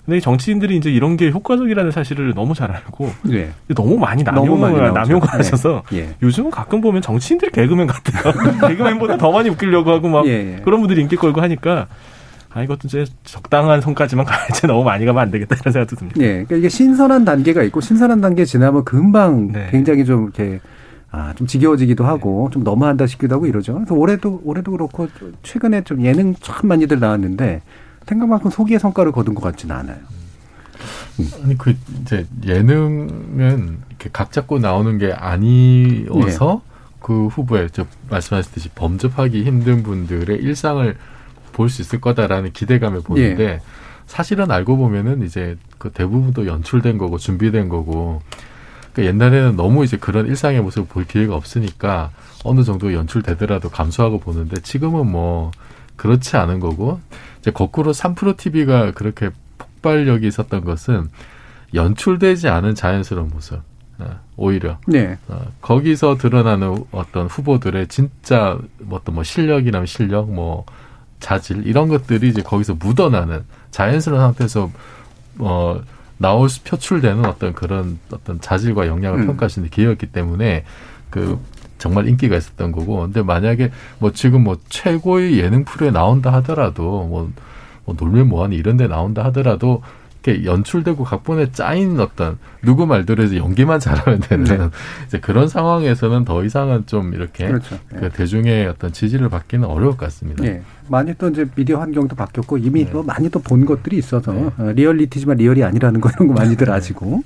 [0.09, 3.51] 근데 정치인들이 이제 이런 게 효과적이라는 사실을 너무 잘 알고 네.
[3.75, 5.99] 너무 많이 남용을 남용을 하셔서 네.
[5.99, 6.09] 예.
[6.23, 8.33] 요즘은 가끔 보면 정치인들이 개그맨 같아요.
[8.67, 10.61] 개그맨보다 더 많이 웃기려고 하고 막 예, 예.
[10.63, 11.85] 그런 분들이 인기 끌고 하니까
[12.51, 16.19] 아 이것도 이제 적당한 선까지만 가야지 너무 많이 가면 안 되겠다 이런 생각도 듭니다.
[16.19, 19.67] 네, 그러니까 이게 신선한 단계가 있고 신선한 단계 지나면 금방 네.
[19.69, 20.59] 굉장히 좀 이렇게
[21.11, 22.53] 아, 좀 지겨워지기도 하고 네.
[22.55, 23.75] 좀 너무한다 싶기도 하고 이러죠.
[23.75, 25.07] 그래서 올해도 올해도 그렇고
[25.43, 27.61] 최근에 좀 예능 참 많이들 나왔는데
[28.09, 29.97] 생각만큼 소기의 성과를 거둔 것 같지는 않아요.
[31.43, 36.91] 아니 그 이제 예능은 이렇게 각 잡고 나오는 게 아니어서 네.
[37.01, 40.97] 그 후보에 저 말씀하셨듯이 범접하기 힘든 분들의 일상을
[41.53, 43.61] 볼 수 있을 거다라는 기대감을 보는데 네.
[44.07, 48.21] 사실은 알고 보면은 이제 그 대부분도 연출된 거고 준비된 거고
[48.93, 52.11] 그러니까 옛날에는 너무 이제 그런 일상의 모습을 볼 기회가 없으니까
[52.45, 55.51] 어느 정도 연출되더라도 감수하고 보는데 지금은 뭐
[55.97, 57.01] 그렇지 않은 거고
[57.39, 61.09] 이제 거꾸로 3프로 TV가 그렇게 폭발력이 있었던 것은
[61.73, 63.61] 연출되지 않은 자연스러운 모습.
[63.99, 65.17] 어, 오히려 네.
[65.27, 68.57] 어, 거기서 드러나는 어떤 후보들의 진짜
[68.89, 70.65] 어떤 뭐 실력이라면 실력, 뭐
[71.19, 74.71] 자질 이런 것들이 이제 거기서 묻어나는 자연스러운 상태에서
[75.39, 75.81] 어
[76.17, 79.27] 나올 수 표출되는 어떤 그런 어떤 자질과 역량을 음.
[79.27, 80.65] 평가하시는 기회였기 때문에
[81.09, 81.39] 그
[81.79, 83.01] 정말 인기가 있었던 거고.
[83.01, 87.31] 근데 만약에 뭐 지금 뭐 최고의 예능 프로에 나온다 하더라도 뭐,
[87.85, 89.81] 뭐 놀면 뭐하니 이런 데 나온다 하더라도
[90.21, 94.69] 이렇게 연출되고 각본에 짜인 어떤 누구 말대로 해서 연기만 잘하면 되는 네.
[95.07, 97.79] 이제 그런 상황에서는 더 이상은 좀 이렇게 그렇죠.
[97.87, 100.43] 그 대중의 어떤 지지를 받기는 어려울 것 같습니다.
[100.43, 100.61] 예.
[100.89, 102.91] 많이 또 이제 미디어 환경도 바뀌었고 이미 네.
[102.91, 107.23] 또 많이 또 본 것들이 있어서 어, 리얼리티지만 리얼이 아니라는 거 이런 거 많이들 아시고.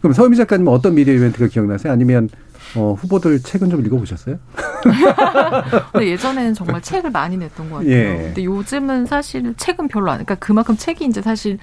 [0.00, 1.92] 그럼 서유미 작가님 은 어떤 미디어 이벤트가 기억나세요?
[1.92, 2.30] 아니면
[2.76, 4.38] 어, 후보들 책은 좀 읽어보셨어요?
[5.92, 7.90] 근데 예전에는 정말 책을 많이 냈던 것 같아요.
[7.92, 8.04] 예.
[8.26, 11.58] 근데 요즘은 사실 책은 별로 안, 그러니까 그만큼 책이 이제 사실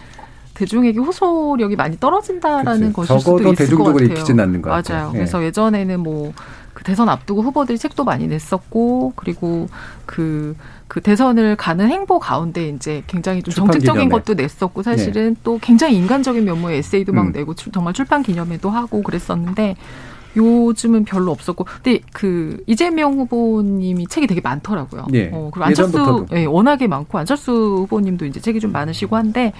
[0.54, 3.08] 대중에게 호소력이 많이 떨어진다라는 그치.
[3.08, 4.10] 것일 수도 있을 것 대중적으로 같아요.
[4.10, 4.98] 읽히진 않는 것 같아요.
[4.98, 5.12] 맞아요.
[5.14, 5.18] 예.
[5.18, 6.34] 그래서 예전에는 뭐
[6.78, 9.68] 그 대선 앞두고 후보들이 책도 많이 냈었고 그리고
[10.06, 10.56] 그,
[10.88, 14.10] 그 대선을 가는 행보 가운데 이제 굉장히 좀 정책적인 기념회.
[14.10, 17.32] 것도 냈었고 사실은 또 굉장히 인간적인 면모의 에세이도 막 음.
[17.32, 19.76] 내고 출- 정말 출판 기념회도 하고 그랬었는데
[20.36, 25.08] 요즘은 별로 없었고 근데 그 이재명 후보님이 책이 되게 많더라고요.
[25.14, 25.30] 예.
[25.34, 26.38] 어, 그리고 안철수 예전부터도.
[26.38, 29.54] 예, 워낙에 많고 안철수 후보님도 이제 책이 좀 많으시고 한데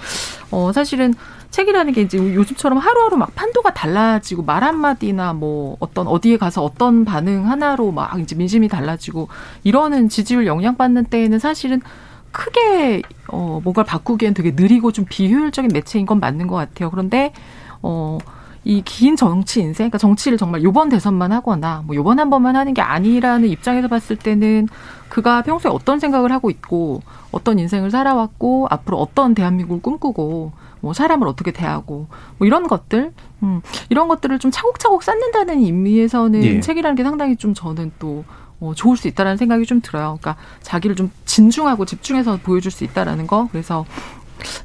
[0.52, 1.14] 어 사실은
[1.50, 7.06] 책이라는 게 이제 요즘처럼 하루하루 막 판도가 달라지고 말 한마디나 뭐 어떤 어디에 가서 어떤
[7.06, 9.30] 반응 하나로 막 이제 민심이 달라지고
[9.64, 11.82] 이러는 지지율 영향받는 때에는 사실은
[12.32, 16.92] 크게 어 뭔가를 바꾸기엔 되게 느리고 좀 비효율적인 매체인 건 맞는 것 같아요.
[16.92, 17.34] 그런데
[17.82, 18.18] 어
[18.68, 22.74] 이 긴 정치 인생, 그러니까 정치를 정말 요번 대선만 하거나 뭐 요번 한 번만 하는
[22.74, 24.68] 게 아니라는 입장에서 봤을 때는
[25.08, 27.02] 그가 평소에 어떤 생각을 하고 있고
[27.32, 30.52] 어떤 인생을 살아왔고 앞으로 어떤 대한민국을 꿈꾸고
[30.82, 32.08] 뭐 사람을 어떻게 대하고
[32.38, 36.60] 뭐 이런 것들 음, 이런 것들을 좀 차곡차곡 쌓는다는 의미에서는 예.
[36.60, 38.26] 책이라는 게 상당히 좀 저는 또
[38.60, 40.18] 어, 좋을 수 있다라는 생각이 좀 들어요.
[40.20, 43.48] 그러니까 자기를 좀 진중하고 집중해서 보여줄 수 있다라는 거.
[43.52, 43.86] 그래서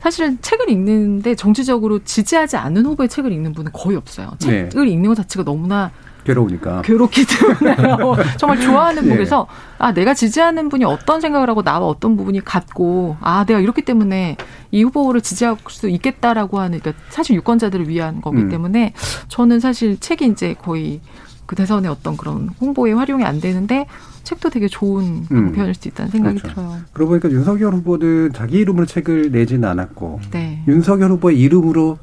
[0.00, 4.30] 사실 책을 읽는데 정치적으로 지지하지 않는 후보의 책을 읽는 분은 거의 없어요.
[4.40, 4.68] 네.
[4.68, 5.90] 책을 읽는 것 자체가 너무나
[6.24, 6.82] 괴로우니까.
[6.82, 8.14] 괴롭기 때문에요.
[8.38, 9.10] 정말 좋아하는 예.
[9.10, 9.46] 곡에서
[9.78, 14.36] 아 내가 지지하는 분이 어떤 생각을 하고 나와 어떤 부분이 같고 아 내가 이렇기 때문에
[14.70, 18.48] 이 후보를 지지할 수 있겠다라고 하는 그러니까 사실 유권자들을 위한 거기 음.
[18.48, 18.94] 때문에
[19.28, 21.00] 저는 사실 책이 이제 거의
[21.46, 23.86] 그 대선의 어떤 그런 홍보에 활용이 안 되는데
[24.22, 25.52] 책도 되게 좋은 음.
[25.52, 26.54] 표현일 수 있다는 생각이 그렇죠.
[26.54, 26.78] 들어요.
[26.92, 30.62] 그러고 보니까 윤석열 후보는 자기 이름으로 책을 내지는 않았고 네.
[30.68, 31.98] 윤석열 후보의 이름으로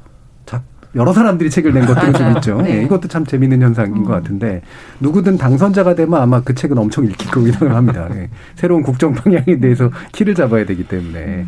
[0.46, 0.62] 자-
[0.94, 2.36] 여러 사람들이 책을 낸 것들은 좀.
[2.36, 2.60] 있죠.
[2.62, 2.78] 네.
[2.78, 4.62] 예, 이것도 참 재미있는 현상인 것 같은데
[5.00, 8.08] 누구든 당선자가 되면 아마 그 책은 엄청 읽힐 생각을 합니다.
[8.14, 8.28] 예.
[8.56, 11.46] 새로운 국정 방향에 대해서 키를 잡아야 되기 때문에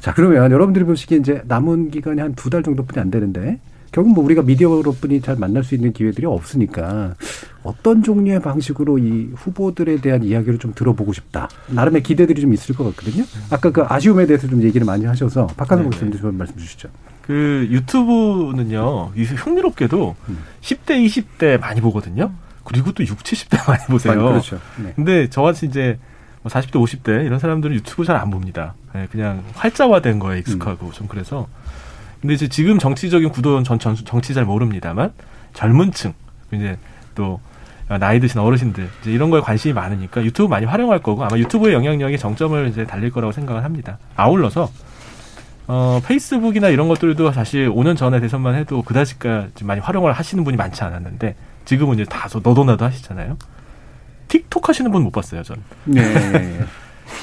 [0.00, 3.58] 자 그러면 여러분들이 보시기에 이제 남은 기간이 한 두 달 정도뿐이 안 되는데
[3.90, 7.14] 결국 뭐 우리가 미디어로뿐이 잘 만날 수 있는 기회들이 없으니까
[7.62, 11.48] 어떤 종류의 방식으로 이 후보들에 대한 이야기를 좀 들어보고 싶다.
[11.68, 13.24] 나름의 기대들이 좀 있을 것 같거든요.
[13.50, 15.82] 아까 그 아쉬움에 대해서 좀 얘기를 많이 하셔서 네네.
[15.82, 16.88] 목사님도 좀 말씀 주시죠.
[17.22, 20.38] 그 유튜브는요, 이 흥미롭게도 음.
[20.62, 22.30] 10대, 20대 많이 보거든요.
[22.64, 24.14] 그리고 또 6, 70대 많이 보세요.
[24.14, 24.58] 많이 그렇죠.
[24.82, 24.92] 네.
[24.96, 25.98] 근데 저같이 이제
[26.42, 28.74] 뭐 40대, 50대 이런 사람들은 유튜브 잘 안 봅니다.
[28.94, 30.92] 예, 그냥 활자화된 거에 익숙하고 음.
[30.92, 31.46] 좀 그래서.
[32.20, 35.12] 근데 이제 지금 정치적인 구도는 전, 전 정치 잘 모릅니다만
[35.54, 36.14] 젊은 층,
[36.52, 36.76] 이제
[37.14, 37.40] 또
[38.00, 42.18] 나이 드신 어르신들 이제 이런 거에 관심이 많으니까 유튜브 많이 활용할 거고 아마 유튜브의 영향력이
[42.18, 43.98] 정점을 이제 달릴 거라고 생각을 합니다.
[44.16, 44.70] 아울러서
[45.68, 50.82] 어, 페이스북이나 이런 것들도 사실 5년 전에 대선만 해도 그다지까지 많이 활용을 하시는 분이 많지
[50.82, 51.34] 않았는데
[51.66, 53.36] 지금은 이제 다소 너도나도 하시잖아요.
[54.28, 55.62] 틱톡 하시는 분 못 봤어요, 전.
[55.84, 56.60] 네.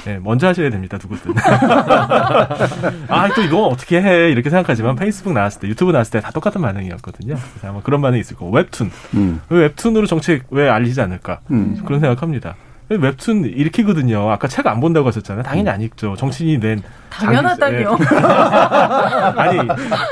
[0.06, 1.34] 네, 먼저 하셔야 됩니다, 누구든.
[3.10, 4.30] 아, 또 이거 어떻게 해?
[4.30, 7.36] 이렇게 생각하지만 페이스북 나왔을 때, 유튜브 나왔을 때 다 똑같은 반응이었거든요.
[7.36, 8.52] 그래서 아마 그런 반응이 있을 거고.
[8.52, 8.92] 웹툰.
[9.16, 9.42] 음.
[9.50, 11.40] 왜 웹툰으로 정책 왜 알리지 않을까?
[11.52, 11.82] 음.
[11.86, 12.56] 그런 생각합니다.
[12.90, 14.30] 웹툰 읽히거든요.
[14.32, 15.44] 아까 책 안 본다고 하셨잖아요.
[15.44, 16.16] 당연히 안 읽죠.
[16.16, 16.84] 정치인이 낸.
[17.10, 17.78] 당연하다뇨.
[17.80, 17.86] 예.
[19.42, 19.60] 아니,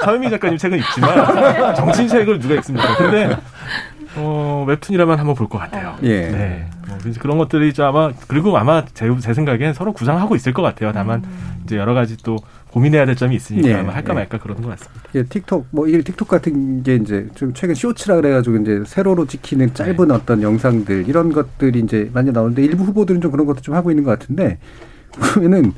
[0.04, 2.96] 서유미 작가님 책은 읽지만 정치인 책을 누가 읽습니까?
[2.98, 3.36] 근데
[4.16, 5.96] 어, 웹툰이라면 한번 볼 것 같아요.
[6.04, 6.30] 예.
[6.30, 6.70] 네.
[6.88, 10.92] 뭐 그런 것들이 이제 아마 그리고 아마 제, 제 생각엔 서로 구상하고 있을 것 같아요.
[10.94, 11.24] 다만
[11.66, 12.38] 이제 여러 가지 또
[12.72, 14.16] 고민해야 될 점이 있으니까 예, 아마 할까 예.
[14.16, 15.04] 말까 그러는 것 같습니다.
[15.16, 19.74] 예, 틱톡 뭐 이게 틱톡 같은 게 이제 좀 최근 쇼츠라 그래가지고 이제 세로로 찍히는
[19.74, 20.14] 짧은 네.
[20.14, 24.04] 어떤 영상들 이런 것들이 이제 많이 나오는데 일부 후보들은 좀 그런 것도 좀 하고 있는
[24.04, 24.58] 것 같은데
[25.36, 25.74] 보면은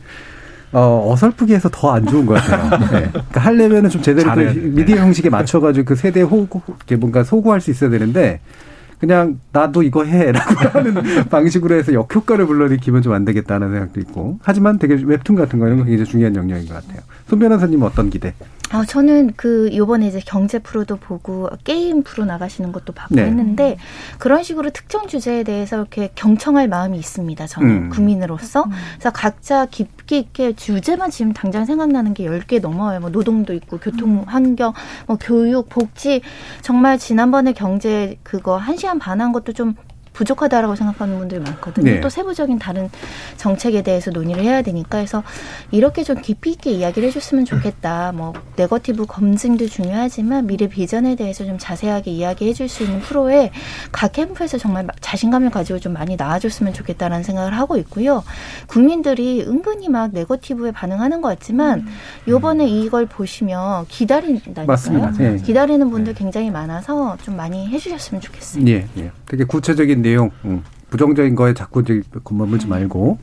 [0.77, 2.69] 어, 어설프게 해서 더 안 좋은 것 같아요.
[2.91, 3.09] 네.
[3.09, 4.41] 그러니까 하려면은 좀 제대로 그.
[4.41, 6.61] 미디어 형식에 맞춰가지고 그 세대 호구,
[6.99, 8.41] 뭔가 소구할 수 있어야 되는데
[8.99, 10.93] 그냥 나도 이거 해라고 하는
[11.29, 15.79] 방식으로 해서 역효과를 불러일으키면 좀 안 되겠다는 생각도 있고 하지만 되게 웹툰 같은 거 이런
[15.79, 17.01] 거 굉장히 중요한 영역인 것 같아요.
[17.27, 18.33] 손 변호사님은 어떤 기대?
[18.75, 23.23] 아, 저는 그 요번에 이제 경제 프로도 보고 게임 프로 나가시는 것도 봤고 네.
[23.23, 23.77] 했는데
[24.19, 27.47] 그런 식으로 특정 주제에 대해서 이렇게 경청할 마음이 있습니다.
[27.47, 27.89] 저는 음.
[27.89, 28.65] 국민으로서.
[28.93, 32.99] 그래서 각자 깊이 있게 주제만 지금 당장 생각나는 게 10개 넘어요.
[32.99, 34.73] 뭐 노동도 있고 교통 환경,
[35.07, 36.21] 뭐 교육, 복지
[36.61, 39.75] 정말 지난번에 경제 그거 1시간 반 한 것도 좀
[40.15, 41.91] 부족하다라고 생각하는 분들이 많거든요.
[41.91, 42.01] 네.
[42.01, 42.89] 또 세부적인 다른
[43.37, 45.23] 정책에 대해서 논의를 해야 되니까 해서
[45.71, 48.13] 이렇게 좀 깊이 있게 이야기를 해줬으면 좋겠다.
[48.13, 53.51] 뭐 네거티브 검증도 중요하지만 미래 비전에 대해서 좀 자세하게 이야기해 줄 수 있는 프로에
[53.91, 58.23] 각 캠프에서 정말 자신감을 가지고 좀 많이 나와줬으면 좋겠다라는 생각을 하고 있고요.
[58.65, 61.87] 국민들이 은근히 막 네거티브에 반응하는 것 같지만
[62.27, 64.65] 요번에 이걸 보시면 기다린다니까요.
[64.65, 65.11] 맞습니다.
[65.11, 65.37] 네.
[65.37, 68.65] 기다리는 분들 굉장히 많아서 좀 많이 해주셨으면 좋겠어요.
[68.67, 69.11] 예, 예.
[69.27, 71.83] 되게 구체적인 내용, 음, 부정적인 거에 자꾸
[72.23, 73.17] 겁먹지 말고.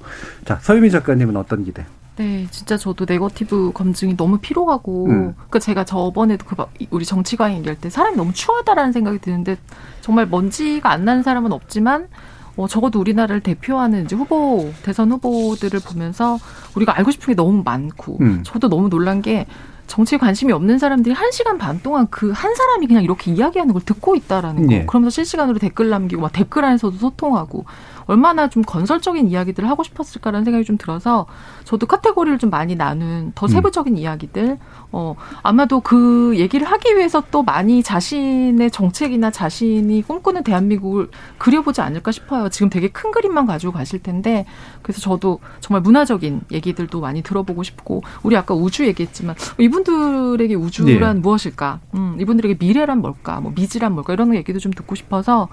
[0.45, 1.87] 자, 서유미 작가님은 어떤 기대?
[2.17, 5.35] 네, 진짜 저도 네거티브 검증이 너무 필요하고, 음.
[5.49, 9.57] 그 제가 저번에도 그막 우리 정치관 얘기할 때 사람이 너무 추하다라는 생각이 드는데
[10.01, 12.09] 정말 먼지가 안 나는 사람은 없지만
[12.57, 16.39] 어, 적어도 우리나라를 대표하는 이제 후보 대선 후보들을 보면서
[16.75, 18.43] 우리가 알고 싶은 게 너무 많고, 음.
[18.45, 19.47] 저도 너무 놀란 게
[19.87, 23.83] 정치에 관심이 없는 사람들이 한 시간 반 동안 그 한 사람이 그냥 이렇게 이야기하는 걸
[23.83, 24.73] 듣고 있다라는 거.
[24.73, 24.87] 예.
[24.87, 27.67] 그러면서 실시간으로 댓글 남기고 막 댓글 안에서도 소통하고
[28.07, 31.27] 얼마나 좀 건설적인 이야기들을 하고 싶었을까라는 생각이 좀 들어서
[31.65, 34.59] 저도 카테고리를 좀 많이 나눈 더 세부적인 이야기들
[34.93, 42.13] 어 아마도 그 얘기를 하기 위해서 또 많이 자신의 정책이나 자신이 꿈꾸는 대한민국을 그려보지 않을까
[42.13, 42.51] 싶어요.
[42.51, 44.45] 지금 되게 큰 그림만 가지고 가실 텐데
[44.83, 51.21] 그래서 저도 정말 문화적인 얘기들도 많이 들어보고 싶고 우리 아까 우주 얘기했지만 이분들에게 우주란 네.
[51.21, 51.81] 무엇일까?
[51.95, 53.41] 음, 이분들에게 미래란 뭘까?
[53.41, 54.13] 뭐 미지란 뭘까?
[54.13, 55.49] 이런 얘기도 좀 듣고 싶어서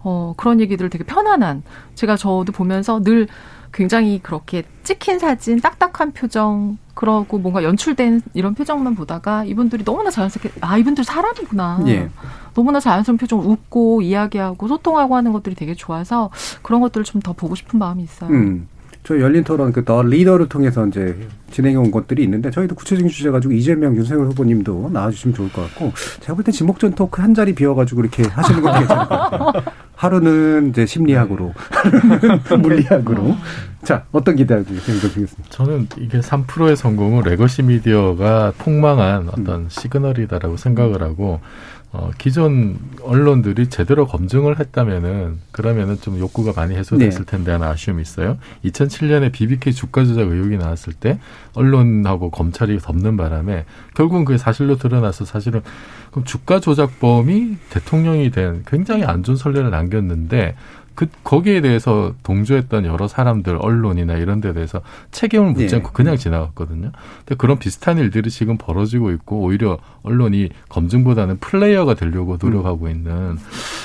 [0.00, 1.62] 어, 그런 얘기들을 되게 편안한
[1.94, 3.28] 제가 저도 보면서 늘
[3.72, 10.50] 굉장히 그렇게 찍힌 사진, 딱딱한 표정, 그러고 뭔가 연출된 이런 표정만 보다가 이분들이 너무나 자연스럽게
[10.60, 11.82] 아 이분들 사람이구나.
[11.86, 12.10] 예.
[12.52, 16.28] 너무나 자연스러운 표정 웃고 이야기하고 소통하고 하는 것들이 되게 좋아서
[16.62, 18.30] 그런 것들을 좀 더 보고 싶은 마음이 있어요.
[18.30, 18.68] 음.
[19.02, 21.16] 저 열린 토론 그 더 리더를 통해서 이제
[21.50, 25.92] 진행해 온 것들이 있는데 저희도 구체적인 주제 가지고 이재명 윤석열 후보님도 나와주시면 좋을 것 같고
[26.20, 29.52] 제가 볼때 지목전 토크 한 자리 비워가지고 이렇게 하시는 것도 괜찮을 것 같아요.
[30.00, 33.36] 하루는 이제 심리학으로, 하루는 물리학으로.
[33.84, 35.50] 자 어떤 기대하고 생각하시겠습니까?
[35.50, 41.40] 저는 이게 3%의 성공은 legacy media가 폭망한 어떤 시그널이다라고 생각을 하고
[41.92, 47.30] 어, 기존 언론들이 제대로 검증을 했다면은 그러면은 좀 욕구가 많이 해소됐을 네.
[47.30, 48.38] 텐데 하는 아쉬움이 있어요.
[48.64, 51.18] 2007년에 BBK 주가 조작 의혹이 나왔을 때
[51.54, 53.64] 언론하고 검찰이 덮는 바람에
[53.94, 55.62] 결국은 그게 사실로 드러나서 사실은
[56.12, 60.54] 그럼 주가 조작범이 대통령이 된 굉장히 안 좋은 선례를 남겼는데
[60.94, 64.80] 그 거기에 대해서 동조했던 여러 사람들 언론이나 이런 데 대해서
[65.12, 65.76] 책임을 묻지 예.
[65.78, 66.90] 않고 그냥 지나갔거든요.
[67.20, 73.38] 근데 그런 비슷한 일들이 지금 벌어지고 있고 오히려 언론이 검증보다는 플레이어가 되려고 노력하고 있는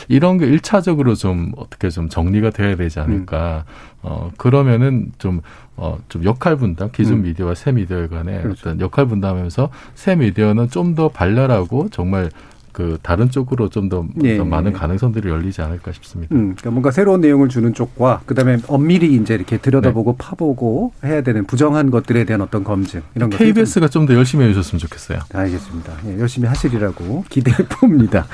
[0.08, 3.66] 이런 게 일차적으로 좀 어떻게 좀 정리가 돼야 되지 않을까.
[4.02, 5.42] 어 그러면은 좀
[5.78, 7.24] 어, 좀 역할 분담, 기존 음.
[7.24, 8.70] 미디어와 새 미디어 간의 그렇죠.
[8.70, 12.30] 어떤 역할 분담하면서 새 미디어는 좀 더 발랄하고 정말
[12.76, 14.38] 그 다른 쪽으로 좀더 예.
[14.38, 16.36] 많은 가능성들이 열리지 않을까 싶습니다.
[16.36, 20.18] 음, 그러니까 뭔가 새로운 내용을 주는 쪽과 그다음에 엄밀히 이제 이렇게 들여다보고 네.
[20.18, 24.80] 파보고 해야 되는 부정한 것들에 대한 어떤 검증 이런 것들 KBS가 좀 더 열심히 해주셨으면
[24.82, 25.20] 좋겠어요.
[25.34, 25.94] 알겠습니다.
[26.08, 28.28] 예, 열심히 하시리라고 기대해 봅니다.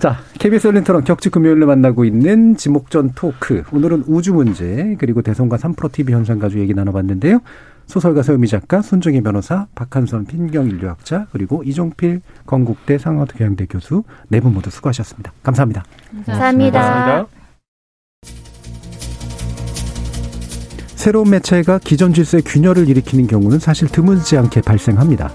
[0.00, 3.62] 자, KBS 열린 토론 격주 금요일로 만나고 있는 지목전 토크.
[3.72, 7.40] 오늘은 우주 문제 그리고 대선과 3프로 TV 현상 가지고 얘기 나눠봤는데요.
[7.86, 14.52] 소설가 서유미 작가, 손정희 변호사, 박한선 핀경 인류학자 그리고 이종필 건국대 상하교양대 교수 네 분
[14.54, 15.32] 모두 수고하셨습니다.
[15.42, 15.84] 감사합니다.
[16.26, 17.26] 감사합니다.
[20.96, 25.30] 새로운 매체가 기존 질서의 균열을 일으키는 경우는 사실 드물지 않게 발생합니다.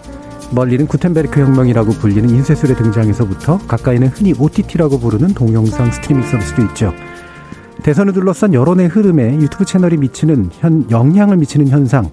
[0.51, 6.91] 멀리는 구텐베르크 혁명이라고 불리는 인쇄술의 등장에서부터 가까이는 흔히 OTT라고 부르는 동영상 스트리밍 서비스도 있죠.
[7.83, 12.09] 대선을 둘러싼 여론의 흐름에 유튜브 채널이 미치는 현, 영향을 미치는 현상,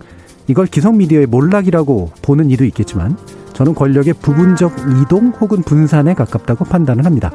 [0.48, 3.16] 이걸 기성 미디어의 몰락이라고 보는 이도 있겠지만
[3.52, 7.32] 저는 권력의 부분적 이동 혹은 분산에 가깝다고 판단을 합니다.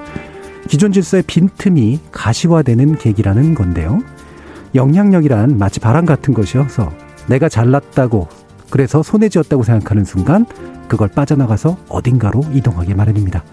[0.67, 3.99] 기존 질서의 빈틈이 가시화되는 계기라는 건데요.
[4.75, 6.91] 영향력이란 마치 바람 같은 것이어서
[7.27, 8.27] 내가 잘났다고
[8.69, 10.45] 그래서 손에 쥐었다고 생각하는 순간
[10.87, 13.43] 그걸 빠져나가서 어딘가로 이동하기 마련입니다.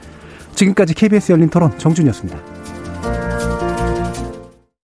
[0.55, 2.58] 지금까지 KBS 열린 토론 정준이었습니다.